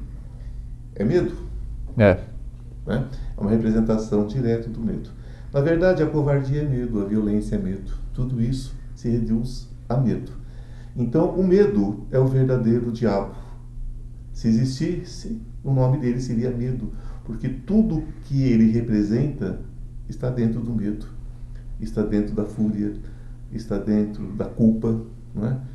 é 0.95 1.03
medo. 1.03 1.33
É. 1.97 2.21
Né? 2.87 3.05
É 3.37 3.41
uma 3.41 3.49
representação 3.51 4.25
direta 4.25 4.69
do 4.69 4.79
medo. 4.79 5.09
Na 5.51 5.59
verdade, 5.59 6.01
a 6.01 6.05
covardia 6.05 6.61
é 6.61 6.65
medo, 6.65 7.01
a 7.01 7.03
violência 7.03 7.57
é 7.57 7.59
medo. 7.59 7.91
Tudo 8.13 8.41
isso 8.41 8.73
se 8.95 9.09
reduz 9.09 9.67
a 9.89 9.97
medo. 9.97 10.31
Então, 10.95 11.31
o 11.31 11.45
medo 11.45 12.07
é 12.09 12.17
o 12.17 12.27
verdadeiro 12.27 12.93
diabo. 12.93 13.35
Se 14.31 14.47
existisse, 14.47 15.37
o 15.61 15.73
nome 15.73 15.97
dele 15.97 16.21
seria 16.21 16.49
medo, 16.49 16.93
porque 17.25 17.49
tudo 17.49 18.05
que 18.23 18.41
ele 18.43 18.71
representa 18.71 19.59
está 20.07 20.29
dentro 20.29 20.61
do 20.61 20.73
medo, 20.73 21.07
está 21.81 22.01
dentro 22.01 22.33
da 22.33 22.45
fúria, 22.45 22.93
está 23.51 23.77
dentro 23.77 24.27
da 24.27 24.45
culpa, 24.45 24.97
não 25.35 25.45
é? 25.45 25.70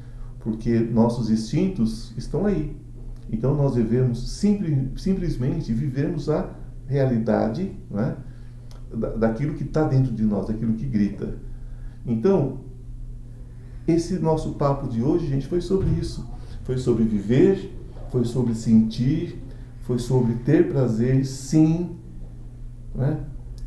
Porque 0.46 0.78
nossos 0.78 1.28
instintos 1.28 2.12
estão 2.16 2.46
aí. 2.46 2.76
Então 3.28 3.52
nós 3.52 3.74
devemos 3.74 4.30
simples, 4.30 5.02
simplesmente 5.02 5.72
vivermos 5.72 6.30
a 6.30 6.48
realidade 6.86 7.72
é? 7.92 8.14
daquilo 9.18 9.54
que 9.54 9.64
está 9.64 9.82
dentro 9.82 10.12
de 10.14 10.22
nós, 10.22 10.46
daquilo 10.46 10.74
que 10.74 10.86
grita. 10.86 11.34
Então, 12.06 12.60
esse 13.88 14.20
nosso 14.20 14.52
papo 14.52 14.88
de 14.88 15.02
hoje, 15.02 15.26
gente, 15.26 15.48
foi 15.48 15.60
sobre 15.60 15.88
isso. 16.00 16.24
Foi 16.62 16.78
sobre 16.78 17.02
viver, 17.02 17.76
foi 18.12 18.24
sobre 18.24 18.54
sentir, 18.54 19.42
foi 19.80 19.98
sobre 19.98 20.34
ter 20.44 20.68
prazer, 20.68 21.26
sim. 21.26 21.96
Né? 22.94 23.18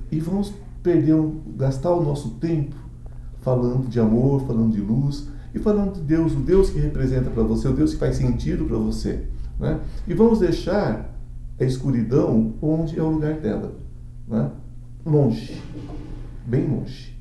E 0.10 0.22
vamos 0.22 0.54
perder, 0.82 1.16
gastar 1.58 1.92
o 1.92 2.02
nosso 2.02 2.36
tempo 2.36 2.78
falando 3.42 3.90
de 3.90 4.00
amor, 4.00 4.48
falando 4.48 4.72
de 4.72 4.80
luz 4.80 5.28
e 5.54 5.60
falando 5.60 5.96
de 5.96 6.02
Deus, 6.02 6.34
o 6.34 6.40
Deus 6.40 6.70
que 6.70 6.80
representa 6.80 7.30
para 7.30 7.44
você, 7.44 7.68
o 7.68 7.74
Deus 7.74 7.94
que 7.94 8.00
faz 8.00 8.16
sentido 8.18 8.66
para 8.66 8.78
você. 8.78 9.26
Né? 9.60 9.80
E 10.08 10.14
vamos 10.14 10.40
deixar 10.40 11.16
a 11.60 11.64
escuridão 11.64 12.54
onde 12.62 12.98
é 12.98 13.04
o 13.04 13.10
lugar 13.10 13.40
dela. 13.40 13.74
Né? 14.28 14.52
Longe, 15.06 15.62
bem 16.46 16.68
longe. 16.68 17.18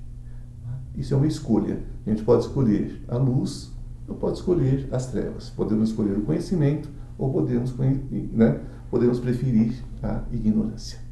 Isso 0.95 1.15
é 1.15 1.17
uma 1.17 1.27
escolha. 1.27 1.81
A 2.07 2.11
gente 2.11 2.23
pode 2.23 2.45
escolher 2.45 3.03
a 3.09 3.17
luz 3.17 3.73
ou 4.07 4.15
pode 4.15 4.39
escolher 4.39 4.89
as 4.93 5.07
trevas. 5.07 5.51
Podemos 5.51 5.91
escolher 5.91 6.19
o 6.19 6.23
conhecimento 6.23 6.89
ou 7.17 7.33
podemos, 7.33 7.75
né, 7.77 8.61
podemos 8.91 9.19
preferir 9.19 9.75
a 10.03 10.23
ignorância. 10.33 11.08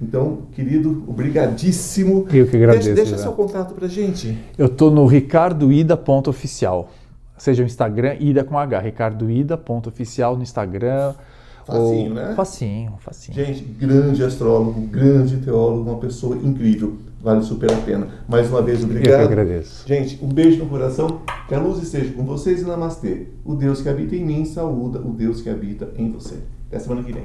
Então, 0.00 0.42
querido, 0.52 1.04
obrigadíssimo. 1.06 2.26
Eu 2.32 2.46
que 2.46 2.56
agradeço. 2.56 2.86
Deixa, 2.86 3.02
deixa 3.02 3.18
seu 3.18 3.32
contato 3.32 3.74
para 3.74 3.88
gente. 3.88 4.38
Eu 4.56 4.66
estou 4.66 4.90
no 4.90 5.06
ricardoida.oficial. 5.06 6.90
Seja 7.36 7.62
o 7.62 7.66
Instagram, 7.66 8.16
Ida 8.18 8.44
com 8.44 8.58
H, 8.58 8.78
ricardoida.oficial 8.80 10.36
no 10.36 10.42
Instagram. 10.42 11.14
Facinho, 11.64 12.10
ou... 12.10 12.14
né? 12.14 12.34
Facinho, 12.34 12.94
facinho. 12.98 13.34
Gente, 13.36 13.62
grande 13.62 14.24
astrólogo, 14.24 14.80
grande 14.82 15.36
teólogo, 15.36 15.90
uma 15.90 15.98
pessoa 15.98 16.36
incrível. 16.36 16.96
Vale 17.20 17.42
super 17.42 17.70
a 17.70 17.76
pena. 17.76 18.08
Mais 18.28 18.48
uma 18.48 18.62
vez, 18.62 18.82
obrigado. 18.82 19.20
Eu 19.20 19.26
que 19.26 19.32
agradeço. 19.32 19.86
Gente, 19.86 20.24
um 20.24 20.28
beijo 20.28 20.58
no 20.58 20.66
coração. 20.66 21.20
Que 21.48 21.54
a 21.54 21.58
luz 21.58 21.82
esteja 21.82 22.12
com 22.12 22.24
vocês 22.24 22.62
e 22.62 22.64
namastê. 22.64 23.26
O 23.44 23.54
Deus 23.54 23.82
que 23.82 23.88
habita 23.88 24.14
em 24.14 24.24
mim 24.24 24.44
saúda 24.44 25.00
o 25.00 25.12
Deus 25.12 25.40
que 25.40 25.50
habita 25.50 25.88
em 25.96 26.12
você. 26.12 26.36
Até 26.68 26.78
semana 26.78 27.02
que 27.02 27.12
vem. 27.12 27.24